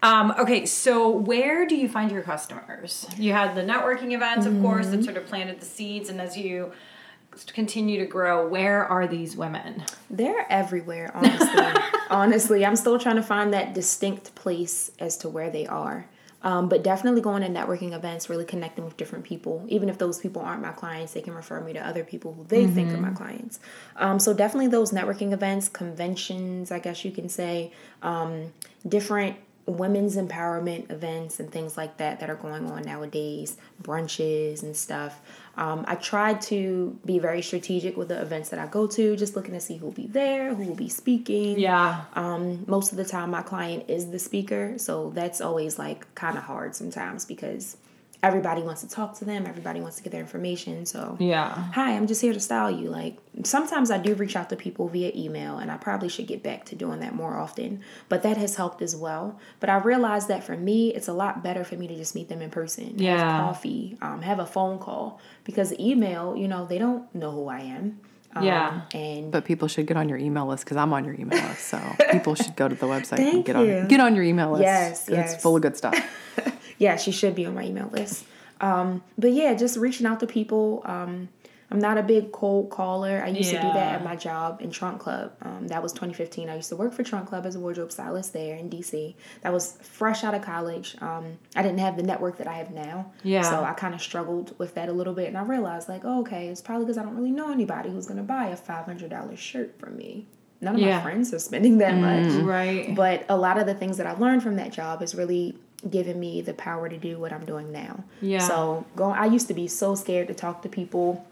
Um, 0.00 0.32
okay, 0.38 0.64
so 0.64 1.08
where 1.10 1.66
do 1.66 1.74
you 1.74 1.88
find 1.88 2.12
your 2.12 2.22
customers? 2.22 3.04
You 3.18 3.32
had 3.32 3.56
the 3.56 3.62
networking 3.62 4.12
events, 4.12 4.46
of 4.46 4.60
course, 4.62 4.86
Mm-hmm. 4.86 4.96
that 4.98 5.04
sort 5.04 5.16
of 5.16 5.26
planted 5.26 5.58
the 5.58 5.66
seeds, 5.66 6.08
and 6.08 6.20
as 6.20 6.36
you 6.36 6.70
continue 7.48 7.98
to 7.98 8.06
grow, 8.06 8.46
where 8.46 8.84
are 8.86 9.08
these 9.08 9.36
women? 9.36 9.82
They're 10.08 10.46
everywhere, 10.48 11.10
honestly. 11.14 11.82
honestly, 12.10 12.64
I'm 12.64 12.76
still 12.76 13.00
trying 13.00 13.16
to 13.16 13.24
find 13.24 13.52
that 13.54 13.74
distinct 13.74 14.36
place 14.36 14.92
as 15.00 15.16
to 15.18 15.28
where 15.28 15.50
they 15.50 15.66
are. 15.66 16.06
Um, 16.46 16.68
but 16.68 16.84
definitely 16.84 17.22
going 17.22 17.42
to 17.42 17.48
networking 17.48 17.92
events, 17.92 18.30
really 18.30 18.44
connecting 18.44 18.84
with 18.84 18.96
different 18.96 19.24
people. 19.24 19.64
Even 19.66 19.88
if 19.88 19.98
those 19.98 20.20
people 20.20 20.42
aren't 20.42 20.62
my 20.62 20.70
clients, 20.70 21.12
they 21.12 21.20
can 21.20 21.34
refer 21.34 21.60
me 21.60 21.72
to 21.72 21.84
other 21.84 22.04
people 22.04 22.34
who 22.34 22.44
they 22.44 22.68
think 22.68 22.92
are 22.92 22.98
my 22.98 23.10
clients. 23.10 23.58
Um, 23.96 24.20
so 24.20 24.32
definitely 24.32 24.68
those 24.68 24.92
networking 24.92 25.32
events, 25.32 25.68
conventions, 25.68 26.70
I 26.70 26.78
guess 26.78 27.04
you 27.04 27.10
can 27.10 27.28
say, 27.28 27.72
um, 28.00 28.52
different 28.86 29.38
women's 29.66 30.16
empowerment 30.16 30.88
events 30.92 31.40
and 31.40 31.50
things 31.50 31.76
like 31.76 31.96
that 31.96 32.20
that 32.20 32.30
are 32.30 32.36
going 32.36 32.70
on 32.70 32.84
nowadays, 32.84 33.56
brunches 33.82 34.62
and 34.62 34.76
stuff. 34.76 35.20
Um, 35.56 35.84
I 35.88 35.94
tried 35.94 36.42
to 36.42 36.98
be 37.04 37.18
very 37.18 37.40
strategic 37.40 37.96
with 37.96 38.08
the 38.08 38.20
events 38.20 38.50
that 38.50 38.58
I 38.58 38.66
go 38.66 38.86
to, 38.88 39.16
just 39.16 39.36
looking 39.36 39.54
to 39.54 39.60
see 39.60 39.76
who'll 39.76 39.90
be 39.90 40.06
there, 40.06 40.54
who 40.54 40.64
will 40.64 40.74
be 40.74 40.88
speaking. 40.88 41.58
Yeah. 41.58 42.04
Um, 42.14 42.64
most 42.66 42.92
of 42.92 42.98
the 42.98 43.04
time, 43.04 43.30
my 43.30 43.42
client 43.42 43.84
is 43.88 44.10
the 44.10 44.18
speaker, 44.18 44.74
so 44.76 45.10
that's 45.14 45.40
always 45.40 45.78
like 45.78 46.14
kind 46.14 46.36
of 46.36 46.44
hard 46.44 46.74
sometimes 46.74 47.24
because 47.24 47.78
everybody 48.22 48.62
wants 48.62 48.80
to 48.80 48.88
talk 48.88 49.16
to 49.18 49.24
them, 49.24 49.46
everybody 49.46 49.80
wants 49.80 49.96
to 49.98 50.02
get 50.02 50.10
their 50.12 50.20
information. 50.20 50.86
So, 50.86 51.16
Yeah. 51.20 51.50
hi, 51.72 51.92
I'm 51.92 52.06
just 52.06 52.20
here 52.22 52.32
to 52.32 52.40
style 52.40 52.70
you. 52.70 52.88
Like, 52.88 53.18
sometimes 53.44 53.90
I 53.90 53.98
do 53.98 54.14
reach 54.14 54.34
out 54.36 54.48
to 54.50 54.56
people 54.56 54.88
via 54.88 55.12
email, 55.14 55.58
and 55.58 55.70
I 55.70 55.76
probably 55.76 56.08
should 56.08 56.26
get 56.26 56.42
back 56.42 56.64
to 56.66 56.74
doing 56.74 57.00
that 57.00 57.14
more 57.14 57.36
often, 57.36 57.80
but 58.08 58.22
that 58.22 58.36
has 58.36 58.56
helped 58.56 58.82
as 58.82 58.96
well. 58.96 59.38
But 59.60 59.70
I 59.70 59.76
realized 59.78 60.28
that 60.28 60.42
for 60.42 60.56
me, 60.56 60.94
it's 60.94 61.08
a 61.08 61.12
lot 61.12 61.42
better 61.42 61.62
for 61.64 61.76
me 61.76 61.86
to 61.88 61.94
just 61.96 62.14
meet 62.14 62.28
them 62.28 62.42
in 62.42 62.50
person, 62.50 62.94
Yeah. 62.96 63.18
have 63.18 63.40
coffee, 63.46 63.96
um, 64.02 64.22
have 64.22 64.38
a 64.38 64.46
phone 64.46 64.78
call, 64.78 65.20
because 65.44 65.72
email, 65.78 66.34
you 66.36 66.48
know, 66.48 66.64
they 66.66 66.78
don't 66.78 67.14
know 67.14 67.30
who 67.30 67.48
I 67.48 67.60
am. 67.60 68.00
Um, 68.34 68.44
Yeah. 68.44 68.80
And 68.92 69.30
But 69.32 69.44
people 69.46 69.66
should 69.68 69.86
get 69.86 69.96
on 69.96 70.08
your 70.10 70.18
email 70.18 70.46
list 70.46 70.64
because 70.64 70.76
I'm 70.76 70.92
on 70.92 71.04
your 71.06 71.14
email 71.14 71.40
list. 71.48 71.68
So 71.68 71.78
people 72.12 72.34
should 72.34 72.54
go 72.56 72.68
to 72.68 72.74
the 72.74 72.84
website 72.86 73.18
and 73.18 73.30
Thank 73.30 73.46
get 73.46 73.56
on 73.56 73.88
get 73.88 73.98
on 74.00 74.14
your 74.14 74.24
email 74.24 74.50
list. 74.50 74.62
Yes, 74.64 75.04
'cause 75.06 75.14
yes. 75.16 75.34
It's 75.34 75.42
full 75.42 75.56
of 75.56 75.62
good 75.62 75.74
stuff. 75.76 75.94
yeah, 76.78 76.96
she 76.96 77.12
should 77.12 77.34
be 77.34 77.46
on 77.46 77.54
my 77.54 77.64
email 77.64 77.88
list. 77.92 78.24
Um, 78.60 79.02
but 79.18 79.32
yeah, 79.32 79.54
just 79.54 79.76
reaching 79.76 80.06
out 80.06 80.20
to 80.20 80.26
people. 80.26 80.82
Um, 80.84 81.28
I'm 81.70 81.80
not 81.80 81.98
a 81.98 82.02
big 82.02 82.30
cold 82.30 82.70
caller. 82.70 83.22
I 83.24 83.28
used 83.28 83.50
to 83.50 83.56
do 83.56 83.62
that 83.62 83.96
at 83.96 84.04
my 84.04 84.14
job 84.14 84.60
in 84.62 84.70
Trunk 84.70 85.00
Club. 85.00 85.32
Um, 85.42 85.66
that 85.66 85.82
was 85.82 85.92
2015. 85.92 86.48
I 86.48 86.56
used 86.56 86.68
to 86.68 86.76
work 86.76 86.92
for 86.92 87.02
Trunk 87.02 87.28
Club 87.28 87.44
as 87.44 87.56
a 87.56 87.60
wardrobe 87.60 87.90
stylist 87.90 88.32
there 88.32 88.56
in 88.56 88.70
DC. 88.70 89.14
That 89.42 89.52
was 89.52 89.76
fresh 89.82 90.22
out 90.22 90.32
of 90.34 90.42
college. 90.42 90.96
Um, 91.00 91.38
I 91.56 91.62
didn't 91.62 91.80
have 91.80 91.96
the 91.96 92.04
network 92.04 92.38
that 92.38 92.46
I 92.46 92.54
have 92.54 92.70
now. 92.70 93.12
Yeah. 93.24 93.42
So 93.42 93.64
I 93.64 93.72
kind 93.72 93.94
of 93.94 94.00
struggled 94.00 94.56
with 94.58 94.74
that 94.74 94.88
a 94.88 94.92
little 94.92 95.12
bit. 95.12 95.26
And 95.26 95.36
I 95.36 95.42
realized, 95.42 95.88
like, 95.88 96.02
oh, 96.04 96.20
okay, 96.20 96.48
it's 96.48 96.62
probably 96.62 96.84
because 96.86 96.98
I 96.98 97.02
don't 97.02 97.16
really 97.16 97.32
know 97.32 97.50
anybody 97.50 97.90
who's 97.90 98.06
going 98.06 98.18
to 98.18 98.22
buy 98.22 98.46
a 98.46 98.56
$500 98.56 99.36
shirt 99.36 99.76
from 99.80 99.96
me. 99.96 100.26
None 100.60 100.74
of 100.76 100.80
Yeah. 100.80 100.96
my 100.98 101.02
friends 101.02 101.32
are 101.34 101.38
spending 101.38 101.78
that 101.78 101.94
much. 101.96 102.24
Mm-hmm. 102.32 102.46
Right. 102.46 102.94
But 102.94 103.24
a 103.28 103.36
lot 103.36 103.58
of 103.58 103.66
the 103.66 103.74
things 103.74 103.96
that 103.98 104.06
I 104.06 104.12
learned 104.12 104.42
from 104.42 104.56
that 104.56 104.72
job 104.72 105.02
is 105.02 105.14
really 105.14 105.56
given 105.88 106.18
me 106.18 106.40
the 106.40 106.54
power 106.54 106.88
to 106.88 106.96
do 106.96 107.18
what 107.18 107.32
I'm 107.32 107.44
doing 107.44 107.70
now. 107.70 108.02
Yeah. 108.20 108.38
So 108.38 108.84
going, 108.96 109.18
I 109.18 109.26
used 109.26 109.48
to 109.48 109.54
be 109.54 109.68
so 109.68 109.94
scared 109.94 110.28
to 110.28 110.34
talk 110.34 110.62
to 110.62 110.68
people 110.68 111.26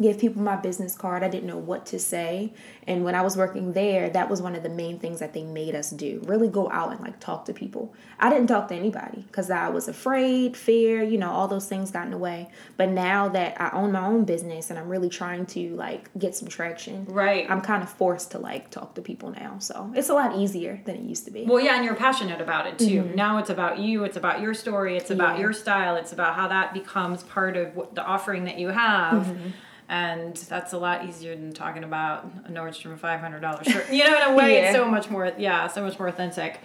give 0.00 0.18
people 0.18 0.42
my 0.42 0.56
business 0.56 0.96
card. 0.96 1.22
I 1.22 1.28
didn't 1.28 1.46
know 1.46 1.58
what 1.58 1.86
to 1.86 1.98
say. 1.98 2.52
And 2.86 3.04
when 3.04 3.14
I 3.14 3.22
was 3.22 3.36
working 3.36 3.72
there, 3.72 4.08
that 4.10 4.28
was 4.30 4.40
one 4.40 4.54
of 4.56 4.62
the 4.62 4.68
main 4.68 4.98
things 4.98 5.20
that 5.20 5.34
they 5.34 5.42
made 5.42 5.74
us 5.74 5.90
do. 5.90 6.22
Really 6.26 6.48
go 6.48 6.70
out 6.70 6.90
and 6.92 7.00
like 7.00 7.20
talk 7.20 7.44
to 7.46 7.52
people. 7.52 7.94
I 8.18 8.30
didn't 8.30 8.46
talk 8.48 8.68
to 8.68 8.74
anybody 8.74 9.24
because 9.26 9.50
I 9.50 9.68
was 9.68 9.88
afraid, 9.88 10.56
fear, 10.56 11.02
you 11.02 11.18
know, 11.18 11.30
all 11.30 11.48
those 11.48 11.66
things 11.68 11.90
got 11.90 12.04
in 12.06 12.10
the 12.10 12.18
way. 12.18 12.48
But 12.76 12.88
now 12.90 13.28
that 13.28 13.60
I 13.60 13.70
own 13.72 13.92
my 13.92 14.06
own 14.06 14.24
business 14.24 14.70
and 14.70 14.78
I'm 14.78 14.88
really 14.88 15.08
trying 15.10 15.46
to 15.46 15.74
like 15.76 16.10
get 16.18 16.34
some 16.34 16.48
traction, 16.48 17.04
Right. 17.06 17.48
I'm 17.50 17.60
kind 17.60 17.82
of 17.82 17.90
forced 17.90 18.30
to 18.32 18.38
like 18.38 18.70
talk 18.70 18.94
to 18.94 19.02
people 19.02 19.30
now. 19.30 19.58
So 19.58 19.92
it's 19.94 20.08
a 20.08 20.14
lot 20.14 20.36
easier 20.36 20.80
than 20.84 20.96
it 20.96 21.02
used 21.02 21.24
to 21.26 21.30
be. 21.30 21.44
Well, 21.44 21.60
yeah, 21.60 21.76
and 21.76 21.84
you're 21.84 21.94
passionate 21.94 22.40
about 22.40 22.66
it 22.66 22.78
too. 22.78 23.02
Mm-hmm. 23.02 23.14
Now 23.14 23.38
it's 23.38 23.50
about 23.50 23.78
you. 23.78 24.04
It's 24.04 24.16
about 24.16 24.40
your 24.40 24.54
story. 24.54 24.96
It's 24.96 25.10
about 25.10 25.36
Yeah. 25.36 25.42
your 25.42 25.52
style. 25.52 25.96
It's 25.96 26.12
about 26.12 26.34
how 26.34 26.48
that 26.48 26.72
becomes 26.72 27.22
part 27.24 27.56
of 27.56 27.74
the 27.94 28.04
offering 28.04 28.44
that 28.44 28.58
you 28.58 28.68
have. 28.68 29.26
Mm-hmm. 29.26 29.48
And 29.88 30.36
that's 30.36 30.74
a 30.74 30.78
lot 30.78 31.06
easier 31.06 31.34
than 31.34 31.52
talking 31.52 31.82
about 31.82 32.30
a 32.44 32.50
Nordstrom 32.50 32.98
five 32.98 33.20
hundred 33.20 33.40
dollars 33.40 33.66
shirt. 33.66 33.90
You 33.90 34.04
know, 34.04 34.16
in 34.16 34.32
a 34.32 34.36
way, 34.36 34.64
it's 34.64 34.76
so 34.76 34.86
much 34.86 35.08
more. 35.08 35.32
Yeah, 35.38 35.66
so 35.66 35.82
much 35.82 35.98
more 35.98 36.08
authentic. 36.08 36.60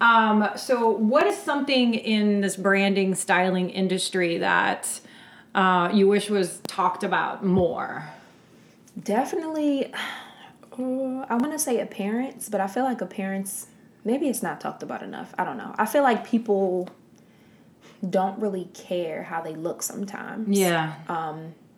Um, 0.00 0.48
so, 0.56 0.90
what 0.90 1.26
is 1.26 1.36
something 1.36 1.94
in 1.94 2.40
this 2.40 2.56
branding 2.56 3.14
styling 3.14 3.70
industry 3.70 4.38
that 4.38 5.00
uh, 5.54 5.90
you 5.94 6.08
wish 6.08 6.28
was 6.28 6.60
talked 6.66 7.04
about 7.04 7.44
more? 7.44 8.08
Definitely, 9.00 9.92
uh, 10.72 11.26
I 11.28 11.36
want 11.36 11.52
to 11.52 11.60
say 11.60 11.78
appearance, 11.80 12.48
but 12.48 12.60
I 12.60 12.66
feel 12.66 12.82
like 12.82 13.00
appearance, 13.00 13.68
maybe 14.04 14.28
it's 14.28 14.42
not 14.42 14.60
talked 14.60 14.82
about 14.82 15.04
enough. 15.04 15.32
I 15.38 15.44
don't 15.44 15.56
know. 15.56 15.76
I 15.78 15.86
feel 15.86 16.02
like 16.02 16.26
people 16.26 16.88
don't 18.10 18.38
really 18.40 18.68
care 18.74 19.22
how 19.22 19.40
they 19.40 19.54
look 19.54 19.82
sometimes. 19.82 20.58
Yeah. 20.58 20.94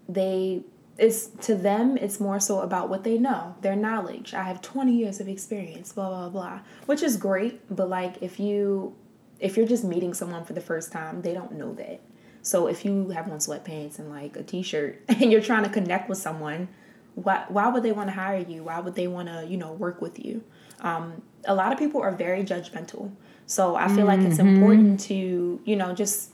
They, 0.09 0.63
it's 0.99 1.27
to 1.43 1.55
them, 1.55 1.97
it's 1.97 2.19
more 2.21 2.41
so 2.41 2.61
about 2.61 2.89
what 2.89 3.05
they 3.05 3.19
know, 3.19 3.55
their 3.61 3.77
knowledge. 3.77 4.33
I 4.33 4.45
have 4.45 4.63
20 4.63 4.93
years 4.93 5.21
of 5.21 5.29
experience, 5.29 5.93
blah, 5.93 6.09
blah, 6.09 6.29
blah, 6.29 6.61
which 6.87 7.03
is 7.03 7.17
great. 7.17 7.61
But 7.75 7.89
like, 7.89 8.23
if 8.23 8.41
you, 8.41 8.95
if 9.39 9.57
you're 9.57 9.67
just 9.67 9.85
meeting 9.85 10.15
someone 10.15 10.45
for 10.45 10.55
the 10.55 10.61
first 10.61 10.93
time, 10.93 11.23
they 11.23 11.35
don't 11.35 11.53
know 11.53 11.75
that. 11.75 12.01
So 12.41 12.67
if 12.67 12.85
you 12.85 13.11
have 13.11 13.31
on 13.31 13.39
sweatpants 13.39 13.99
and 13.99 14.09
like 14.09 14.37
a 14.37 14.43
t-shirt 14.43 15.03
and 15.09 15.31
you're 15.31 15.43
trying 15.43 15.65
to 15.65 15.71
connect 15.71 16.09
with 16.09 16.19
someone, 16.19 16.69
why 17.15 17.45
why 17.49 17.69
would 17.69 17.83
they 17.83 17.93
want 17.93 18.09
to 18.09 18.15
hire 18.15 18.45
you? 18.47 18.65
Why 18.65 18.79
would 18.79 18.95
they 18.95 19.07
want 19.07 19.29
to, 19.29 19.47
you 19.47 19.57
know, 19.57 19.73
work 19.73 20.01
with 20.01 20.25
you? 20.25 20.45
Um, 20.81 21.23
a 21.47 21.55
lot 21.55 21.73
of 21.73 21.79
people 21.79 22.03
are 22.03 22.13
very 22.13 22.45
judgmental. 22.45 23.11
So 23.47 23.77
I 23.77 23.89
feel 23.89 24.07
like 24.07 24.21
it's 24.21 24.39
important 24.39 25.01
to, 25.01 25.61
you 25.65 25.77
know, 25.77 25.95
just 25.95 26.33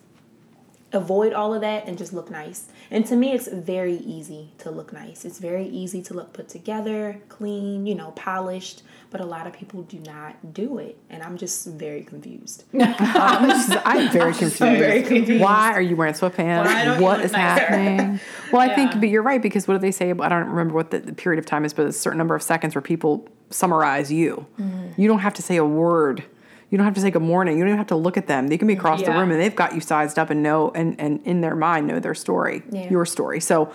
avoid 0.92 1.32
all 1.32 1.54
of 1.54 1.60
that 1.60 1.86
and 1.86 1.96
just 1.98 2.12
look 2.12 2.30
nice. 2.30 2.68
And 2.92 3.06
to 3.06 3.16
me, 3.16 3.32
it's 3.32 3.48
very 3.48 3.96
easy 3.96 4.50
to 4.58 4.70
look 4.70 4.92
nice. 4.92 5.24
It's 5.24 5.38
very 5.38 5.66
easy 5.66 6.02
to 6.02 6.14
look 6.14 6.34
put 6.34 6.50
together, 6.50 7.18
clean, 7.30 7.86
you 7.86 7.94
know, 7.94 8.10
polished. 8.10 8.82
But 9.10 9.22
a 9.22 9.24
lot 9.24 9.46
of 9.46 9.54
people 9.54 9.82
do 9.82 9.98
not 10.00 10.52
do 10.52 10.76
it, 10.76 10.98
and 11.08 11.22
I'm 11.22 11.38
just 11.38 11.66
very 11.66 12.02
confused. 12.02 12.64
I'm 12.78 14.10
very 14.10 14.34
confused. 14.34 14.58
very 14.58 15.02
confused. 15.02 15.42
Why 15.42 15.72
are 15.72 15.80
you 15.80 15.96
wearing 15.96 16.12
sweatpants? 16.12 16.66
Why 16.66 16.84
don't 16.84 16.98
you 16.98 17.02
what 17.02 17.18
look 17.18 17.26
is 17.26 17.32
nicer? 17.32 17.64
happening? 17.64 18.20
Well, 18.52 18.60
I 18.60 18.74
think, 18.74 19.00
but 19.00 19.08
you're 19.08 19.22
right 19.22 19.40
because 19.40 19.66
what 19.66 19.74
do 19.74 19.80
they 19.80 19.90
say? 19.90 20.10
I 20.10 20.28
don't 20.28 20.50
remember 20.50 20.74
what 20.74 20.90
the, 20.90 20.98
the 20.98 21.14
period 21.14 21.38
of 21.38 21.46
time 21.46 21.64
is, 21.64 21.72
but 21.72 21.86
a 21.86 21.92
certain 21.92 22.18
number 22.18 22.34
of 22.34 22.42
seconds 22.42 22.74
where 22.74 22.82
people 22.82 23.26
summarize 23.48 24.12
you. 24.12 24.46
Mm-hmm. 24.60 25.00
You 25.00 25.08
don't 25.08 25.20
have 25.20 25.32
to 25.34 25.42
say 25.42 25.56
a 25.56 25.64
word. 25.64 26.22
You 26.72 26.78
don't 26.78 26.86
have 26.86 26.94
to 26.94 27.02
say 27.02 27.10
good 27.10 27.20
morning. 27.20 27.58
You 27.58 27.64
don't 27.64 27.68
even 27.68 27.78
have 27.78 27.88
to 27.88 27.96
look 27.96 28.16
at 28.16 28.28
them. 28.28 28.48
They 28.48 28.56
can 28.56 28.66
be 28.66 28.72
across 28.72 29.02
the 29.02 29.12
room 29.12 29.30
and 29.30 29.38
they've 29.38 29.54
got 29.54 29.74
you 29.74 29.82
sized 29.82 30.18
up 30.18 30.30
and 30.30 30.42
know 30.42 30.70
and, 30.74 30.98
and 30.98 31.20
in 31.26 31.42
their 31.42 31.54
mind 31.54 31.86
know 31.86 32.00
their 32.00 32.14
story, 32.14 32.62
Yeah. 32.70 32.88
your 32.88 33.04
story. 33.04 33.40
So, 33.40 33.70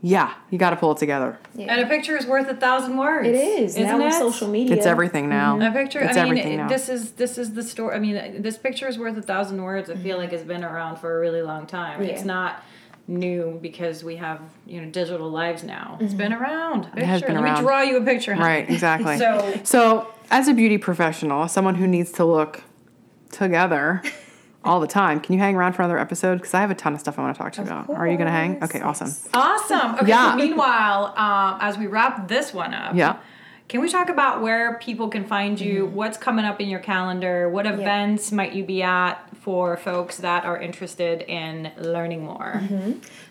yeah, 0.00 0.32
you 0.50 0.56
got 0.56 0.70
to 0.70 0.76
pull 0.76 0.92
it 0.92 0.98
together. 0.98 1.40
And 1.58 1.80
a 1.80 1.86
picture 1.88 2.16
is 2.16 2.24
worth 2.24 2.48
a 2.48 2.54
thousand 2.54 2.98
words. 2.98 3.26
It 3.26 3.34
is 3.34 3.76
Isn't 3.76 3.98
now 3.98 4.04
with 4.04 4.14
social 4.14 4.46
media. 4.46 4.76
It's 4.76 4.86
everything 4.86 5.28
now. 5.28 5.56
Mm-hmm. 5.56 5.76
A 5.76 5.82
picture. 5.82 5.98
It's 5.98 6.16
I 6.16 6.22
mean, 6.22 6.38
everything 6.38 6.56
now. 6.58 6.68
this 6.68 6.88
is 6.88 7.12
this 7.12 7.36
is 7.36 7.54
the 7.54 7.64
story. 7.64 7.96
I 7.96 7.98
mean, 7.98 8.42
this 8.42 8.56
picture 8.56 8.86
is 8.86 8.96
worth 8.96 9.16
a 9.16 9.22
thousand 9.22 9.60
words. 9.60 9.90
I 9.90 9.94
feel 9.94 10.12
mm-hmm. 10.12 10.20
like 10.20 10.32
it's 10.32 10.44
been 10.44 10.62
around 10.62 10.98
for 10.98 11.16
a 11.16 11.20
really 11.20 11.42
long 11.42 11.66
time. 11.66 12.00
It's 12.02 12.24
not 12.24 12.62
new 13.08 13.58
because 13.62 14.02
we 14.04 14.16
have 14.16 14.40
you 14.66 14.80
know 14.80 14.90
digital 14.90 15.30
lives 15.30 15.64
now. 15.64 15.98
It's 16.00 16.10
mm-hmm. 16.10 16.18
been 16.18 16.32
around. 16.32 16.84
Picture. 16.84 17.06
has 17.06 17.22
been 17.22 17.34
Let 17.34 17.42
around. 17.42 17.54
me 17.56 17.60
draw 17.62 17.82
you 17.82 17.96
a 17.96 18.04
picture. 18.04 18.34
honey. 18.34 18.46
Right, 18.46 18.70
exactly. 18.70 19.18
So- 19.18 19.60
so 19.64 20.12
as 20.30 20.48
a 20.48 20.54
beauty 20.54 20.78
professional, 20.78 21.48
someone 21.48 21.76
who 21.76 21.86
needs 21.86 22.12
to 22.12 22.24
look 22.24 22.62
together 23.30 24.02
all 24.64 24.80
the 24.80 24.86
time, 24.86 25.20
can 25.20 25.32
you 25.34 25.38
hang 25.38 25.54
around 25.54 25.74
for 25.74 25.82
another 25.82 25.98
episode? 25.98 26.36
Because 26.36 26.54
I 26.54 26.60
have 26.60 26.70
a 26.70 26.74
ton 26.74 26.94
of 26.94 27.00
stuff 27.00 27.18
I 27.18 27.22
want 27.22 27.36
to 27.36 27.42
talk 27.42 27.52
to 27.54 27.60
you 27.62 27.66
about. 27.66 27.90
Are 27.90 28.06
you 28.06 28.16
going 28.16 28.26
to 28.26 28.32
hang? 28.32 28.62
Okay, 28.62 28.80
awesome. 28.80 29.12
Awesome. 29.34 29.94
Okay. 29.96 30.08
Yeah. 30.08 30.32
So 30.32 30.36
meanwhile, 30.36 31.14
um, 31.16 31.58
as 31.60 31.78
we 31.78 31.86
wrap 31.86 32.28
this 32.28 32.52
one 32.52 32.74
up, 32.74 32.94
Yeah. 32.94 33.16
Can 33.68 33.80
we 33.80 33.88
talk 33.88 34.08
about 34.08 34.42
where 34.42 34.78
people 34.78 35.08
can 35.08 35.24
find 35.24 35.60
you? 35.60 35.86
Mm-hmm. 35.86 35.96
What's 35.96 36.18
coming 36.18 36.44
up 36.44 36.60
in 36.60 36.68
your 36.68 36.78
calendar? 36.78 37.48
What 37.48 37.66
events 37.66 38.30
might 38.30 38.52
you 38.52 38.62
be 38.62 38.80
at 38.82 39.34
for 39.36 39.76
folks 39.76 40.18
that 40.18 40.44
are 40.44 40.60
interested 40.60 41.22
in 41.22 41.72
learning 41.76 42.24
more? 42.24 42.62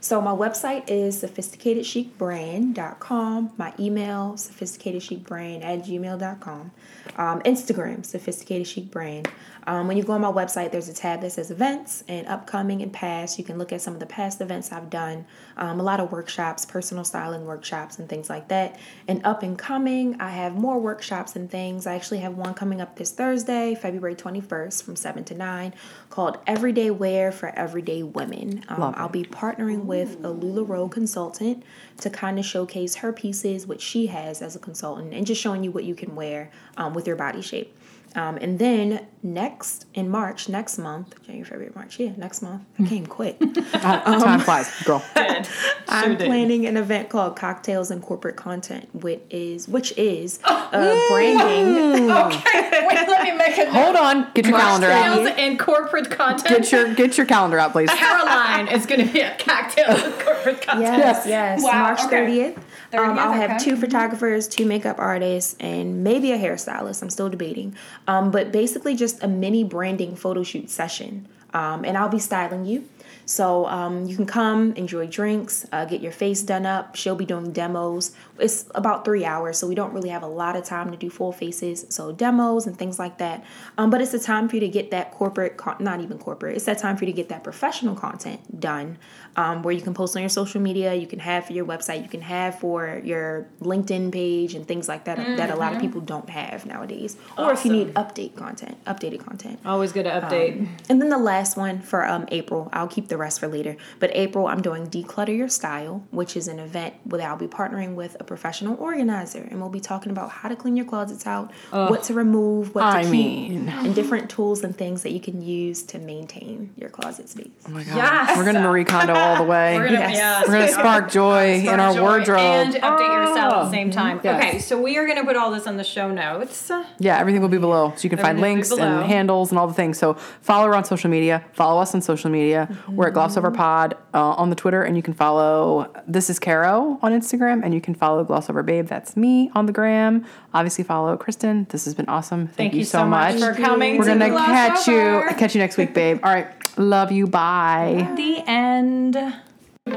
So 0.02 0.20
my 0.22 0.32
website 0.32 0.90
is 0.90 1.24
sophisticatedchicbrand.com. 1.24 3.54
My 3.58 3.74
email, 3.80 4.34
sophisticatedchicbrand 4.34 5.64
at 5.64 5.86
gmail.com. 5.86 6.72
Um, 7.18 7.42
Instagram, 7.42 8.06
sophisticated 8.06 8.68
chic 8.68 8.92
brand. 8.92 9.30
Um, 9.68 9.88
when 9.88 9.98
you 9.98 10.04
go 10.04 10.14
on 10.14 10.22
my 10.22 10.32
website, 10.32 10.72
there's 10.72 10.90
a 10.90 10.94
tab 10.94 11.22
that 11.22 11.32
says 11.32 11.50
events 11.50 12.04
and 12.08 12.28
upcoming 12.28 12.82
and 12.82 12.94
past. 12.94 13.40
You 13.40 13.44
can 13.44 13.58
look 13.58 13.74
at 13.74 13.82
some 13.82 13.94
of 13.94 14.00
the 14.00 14.06
past 14.06 14.42
events 14.42 14.72
I've 14.72 14.90
done, 14.90 15.26
um, 15.58 15.80
a 15.80 15.84
lot 15.84 16.00
of 16.00 16.12
workshops, 16.12 16.66
personal 16.66 17.04
styling 17.04 17.46
workshops, 17.46 17.98
and 17.98 18.08
things 18.08 18.30
like 18.30 18.48
that. 18.50 18.80
And 19.08 19.26
up 19.26 19.44
and 19.44 19.58
coming, 19.58 20.20
I 20.26 20.30
have 20.30 20.56
more 20.56 20.80
workshops 20.80 21.36
and 21.36 21.50
things. 21.50 21.86
I 21.86 21.94
actually 21.94 22.18
have 22.20 22.36
one 22.36 22.56
coming 22.56 22.82
up 22.82 22.96
this 22.96 23.12
Thursday, 23.12 23.76
February 23.76 24.16
21st 24.16 24.82
from 24.82 24.96
7 24.96 25.24
to 25.26 25.36
9, 25.36 25.72
called 26.10 26.40
Everyday 26.48 26.90
Wear 26.90 27.32
for 27.32 27.50
Everyday 27.50 28.02
Women. 28.02 28.66
Um. 28.68 28.96
I'll 28.98 29.08
be 29.08 29.24
partnering 29.24 29.86
with 29.86 30.16
a 30.26 30.30
LuLaRoe 30.30 30.90
consultant 30.90 31.62
to 32.00 32.10
kind 32.10 32.40
of 32.40 32.46
showcase 32.46 32.96
her 32.96 33.14
pieces, 33.14 33.68
which 33.68 33.82
she 33.82 34.08
has 34.08 34.42
as 34.42 34.56
a 34.56 34.60
consultant, 34.60 35.14
and 35.14 35.28
just 35.28 35.40
showing 35.40 35.64
you 35.64 35.72
what 35.72 35.84
you 35.84 35.94
can 35.94 36.16
wear 36.16 36.50
um, 36.76 36.96
with 36.96 37.06
your 37.06 37.16
body 37.16 37.44
shape. 37.44 37.78
Um, 38.16 38.38
and 38.38 38.58
then 38.60 39.06
next 39.22 39.88
in 39.94 40.10
March, 40.10 40.48
next 40.48 40.78
month, 40.78 41.22
January, 41.24 41.44
February, 41.44 41.72
March, 41.76 42.00
yeah, 42.00 42.14
next 42.16 42.42
month. 42.42 42.64
I 42.80 42.86
came 42.86 43.06
quick. 43.06 43.38
Uh, 43.76 44.20
time 44.20 44.40
flies, 44.40 44.72
girl. 44.84 45.04
Good. 45.16 45.48
I'm 45.88 46.18
did. 46.18 46.26
planning 46.26 46.66
an 46.66 46.78
event 46.78 47.10
called 47.10 47.36
Cocktails 47.36 47.92
and 47.92 48.02
Corporate 48.02 48.36
Content, 48.36 48.88
which 48.96 49.22
is 49.30 49.68
which 49.68 49.96
is 49.98 50.40
oh. 50.46 50.70
uh, 50.72 51.10
branding. 51.10 52.10
Okay, 52.16 52.88
wait, 52.88 53.08
let 53.08 53.24
me 53.24 53.32
make 53.34 53.58
a 53.58 53.72
Hold 53.72 53.96
on. 53.96 54.32
Get 54.34 54.46
your 54.46 54.58
calendar 54.58 54.88
out. 54.88 55.18
Cocktails 55.18 55.36
and 55.38 55.60
corporate 55.60 56.10
content. 56.12 56.48
Get 56.48 56.72
your 56.72 56.94
get 56.94 57.18
your 57.18 57.26
calendar 57.26 57.60
out, 57.60 57.74
please. 57.74 57.90
Caroline 57.90 58.68
is 58.70 58.86
going 58.86 59.06
to 59.06 59.12
be 59.12 59.22
at 59.22 59.40
cocktails 59.40 60.02
and 60.02 60.14
corporate 60.14 60.62
content. 60.62 60.98
Yes, 60.98 61.26
yes. 61.28 61.64
Wow, 61.64 61.84
March 61.84 62.02
okay. 62.06 62.54
30th. 62.54 62.62
Um, 62.94 63.18
I'll 63.20 63.34
have 63.34 63.52
okay. 63.52 63.60
two 63.60 63.76
photographers, 63.76 64.48
two 64.48 64.66
makeup 64.66 64.98
artists, 65.00 65.56
and 65.60 66.04
maybe 66.04 66.32
a 66.32 66.38
hairstylist. 66.38 67.02
I'm 67.02 67.10
still 67.10 67.30
debating. 67.30 67.76
Um, 68.08 68.32
but 68.32 68.52
basically, 68.52 68.96
just 68.96 69.24
a 69.24 69.28
mini 69.28 69.64
branding 69.64 70.16
photo 70.16 70.44
shoot 70.44 70.70
session. 70.70 71.28
Um, 71.54 71.86
and 71.86 71.98
I'll 71.98 72.10
be 72.10 72.20
styling 72.20 72.66
you. 72.66 72.84
So 73.26 73.66
um, 73.68 74.06
you 74.06 74.16
can 74.16 74.26
come, 74.26 74.74
enjoy 74.74 75.08
drinks, 75.08 75.66
uh, 75.72 75.86
get 75.86 76.02
your 76.02 76.12
face 76.12 76.44
done 76.44 76.66
up. 76.66 76.96
She'll 76.96 77.16
be 77.16 77.26
doing 77.26 77.52
demos. 77.52 78.16
It's 78.38 78.66
about 78.76 79.04
three 79.04 79.26
hours, 79.26 79.58
so 79.58 79.68
we 79.68 79.74
don't 79.74 79.94
really 79.94 80.10
have 80.10 80.22
a 80.22 80.28
lot 80.28 80.56
of 80.56 80.64
time 80.64 80.92
to 80.92 80.98
do 80.98 81.10
full 81.10 81.32
faces. 81.32 81.86
So 81.90 82.12
demos 82.12 82.68
and 82.68 82.78
things 82.78 83.00
like 83.00 83.18
that. 83.18 83.44
Um, 83.78 83.90
but 83.90 84.02
it's 84.02 84.14
a 84.14 84.20
time 84.20 84.48
for 84.48 84.56
you 84.56 84.60
to 84.62 84.68
get 84.68 84.92
that 84.92 85.12
corporate, 85.12 85.58
con- 85.58 85.78
not 85.80 86.02
even 86.02 86.20
corporate. 86.20 86.56
It's 86.56 86.66
that 86.66 86.78
time 86.78 86.98
for 86.98 87.06
you 87.06 87.12
to 87.12 87.16
get 87.16 87.30
that 87.30 87.44
professional 87.44 87.96
content 87.96 88.60
done, 88.60 88.98
um, 89.36 89.64
where 89.64 89.74
you 89.74 89.82
can 89.82 89.94
post 89.94 90.16
on 90.16 90.22
your 90.22 90.30
social 90.30 90.62
media. 90.62 90.94
You 90.94 91.08
can 91.08 91.20
have 91.20 91.46
for 91.46 91.54
your 91.54 91.66
website. 91.66 92.02
You 92.04 92.10
can 92.10 92.22
have 92.22 92.60
for 92.60 93.02
your 93.04 93.48
LinkedIn 93.62 94.12
page 94.12 94.54
and 94.56 94.68
things 94.68 94.88
like 94.88 95.06
that 95.06 95.18
that 95.38 95.50
a 95.50 95.56
lot 95.56 95.74
of 95.74 95.82
people 95.82 96.02
don't 96.02 96.30
have 96.30 96.66
nowadays. 96.66 97.18
Or 97.38 97.52
if 97.52 97.66
you 97.66 97.72
need 97.72 97.94
update 97.96 98.36
content, 98.36 98.84
updated 98.86 99.26
content. 99.26 99.60
Always 99.66 99.92
good 99.92 100.04
to 100.04 100.10
update. 100.12 100.68
And 100.90 101.02
then 101.02 101.10
the 101.10 101.18
last 101.18 101.58
one 101.58 101.82
for 101.82 102.06
um, 102.08 102.26
April, 102.32 102.70
I'll 102.74 102.88
keep 102.88 103.08
the 103.08 103.18
rest 103.18 103.40
for 103.40 103.48
later. 103.48 103.76
But 104.00 104.12
April, 104.16 104.48
I'm 104.48 104.62
doing 104.62 104.88
Declutter 104.88 105.36
Your 105.36 105.50
Style, 105.50 106.06
which 106.12 106.36
is 106.38 106.48
an 106.48 106.60
event 106.60 106.96
where 107.04 107.22
I'll 107.28 107.36
be 107.38 107.48
partnering 107.48 107.96
with 107.96 108.16
a 108.20 108.24
professional 108.24 108.76
organizer, 108.78 109.48
and 109.50 109.60
we'll 109.60 109.70
be 109.70 109.80
talking 109.80 110.12
about 110.12 110.30
how 110.30 110.50
to 110.50 110.56
clean 110.56 110.76
your 110.78 110.86
closets 110.86 111.26
out, 111.28 111.52
what 111.72 112.04
to 112.04 112.14
remove, 112.14 112.74
what 112.76 112.82
to 112.82 112.88
I 112.98 113.02
keep, 113.04 113.12
mean. 113.12 113.66
And 113.86 113.96
different 113.96 114.30
tools 114.30 114.64
and 114.64 114.78
things 114.78 115.04
that 115.04 115.12
you 115.12 115.20
can 115.20 115.42
use 115.42 115.84
to 115.84 116.00
maintain 116.00 116.74
your 116.78 116.90
closet 116.90 117.30
space. 117.30 117.48
Oh 117.68 117.72
my 117.72 117.84
God. 117.84 117.96
Yes. 117.96 118.38
We're 118.38 118.46
gonna 118.46 118.62
Marie 118.62 118.84
Kondo 118.86 119.14
all 119.14 119.38
the 119.38 119.44
way. 119.44 119.78
We're 119.78 119.86
gonna, 119.88 120.00
Yes. 120.00 120.16
yeah, 120.16 120.42
We're 120.46 120.54
gonna 120.60 120.68
spark 120.68 121.10
joy 121.12 121.60
Spark 121.62 121.74
in 121.74 121.80
our 121.80 121.94
joy 121.94 122.02
wardrobe. 122.02 122.40
and 122.40 122.74
update 122.76 123.14
your 123.14 123.26
style 123.36 123.52
at 123.54 123.62
the 123.64 123.68
Oh. 123.68 123.72
same 123.72 123.92
time. 123.92 124.20
Yes. 124.24 124.44
Okay, 124.44 124.60
so 124.60 124.82
we 124.82 124.98
are 124.98 125.06
going 125.06 125.18
to 125.18 125.24
put 125.26 125.36
all 125.36 125.52
this 125.52 125.66
on 125.68 125.78
the 125.78 125.84
show 125.84 126.12
notes. 126.12 126.72
Yeah, 127.00 127.18
everything 127.18 127.42
will 127.42 127.50
be 127.50 127.58
below. 127.58 127.94
So 127.96 128.04
you 128.04 128.10
can 128.10 128.20
find 128.20 128.38
Everything 128.38 128.42
will 128.42 128.48
be 128.50 128.54
links 128.56 128.70
below. 128.70 129.00
and 129.02 129.06
handles 129.10 129.52
and 129.52 129.58
all 129.60 129.68
the 129.68 129.74
things. 129.74 129.98
So 129.98 130.14
follow 130.42 130.68
her 130.68 130.76
on 130.76 130.84
social 130.84 131.10
media 131.10 131.16
media. 131.16 131.42
Follow 131.54 131.82
us 131.82 131.96
on 131.96 132.02
social 132.02 132.30
media. 132.30 132.68
We're 132.90 133.08
at 133.08 133.14
Glossover 133.14 133.54
Pod 133.56 133.96
uh, 134.14 134.32
on 134.32 134.50
the 134.50 134.56
Twitter, 134.56 134.82
and 134.84 134.98
you 134.98 135.02
can 135.04 135.14
follow 135.14 135.90
This 136.06 136.30
is 136.30 136.40
Caro 136.40 137.00
on 137.02 137.14
Instagram, 137.14 137.64
and 137.64 137.74
you 137.74 137.80
can 137.80 137.96
follow 137.96 138.26
Glossover 138.26 138.66
Babe. 138.66 138.86
That's 138.88 139.16
me 139.16 139.50
on 139.56 139.66
the 139.66 139.72
gram. 139.72 140.26
Obviously, 140.56 140.86
follow 140.86 141.18
Christen. 141.18 141.68
This 141.70 141.84
has 141.84 141.94
been 141.94 142.08
awesome. 142.08 142.48
Thank, 142.48 142.56
Thank 142.56 142.74
you 142.76 142.86
so 142.86 143.06
much 143.06 143.38
for 143.40 143.54
coming 143.54 143.98
We're 143.98 144.06
to 144.06 144.18
gonna 144.18 144.30
catch 144.30 144.88
you 144.88 145.22
catch 145.38 145.54
you 145.54 145.60
next 145.60 145.76
week, 145.76 145.94
babe. 145.94 146.22
All 146.24 146.34
right, 146.34 146.48
love 146.78 147.12
you. 147.12 147.28
Bye. 147.28 148.10
The 148.16 148.42
end. 148.48 149.18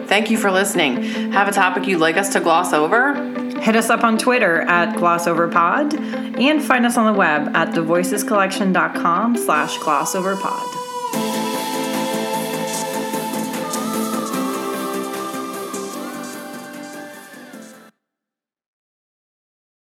Thank 0.08 0.30
you 0.30 0.36
for 0.36 0.50
listening. 0.50 1.02
Have 1.32 1.46
a 1.46 1.52
topic 1.52 1.86
you'd 1.86 2.00
like 2.00 2.16
us 2.16 2.32
to 2.32 2.40
gloss 2.40 2.72
over? 2.72 3.14
Hit 3.60 3.76
us 3.76 3.88
up 3.88 4.02
on 4.02 4.18
Twitter 4.18 4.62
at 4.62 4.96
glossoverpod 4.96 5.94
and 6.40 6.62
find 6.62 6.84
us 6.84 6.96
on 6.96 7.10
the 7.10 7.16
web 7.16 7.54
at 7.56 7.68
thevoicescollection.com 7.68 9.36
slash 9.36 9.78
glossoverpod. 9.78 10.87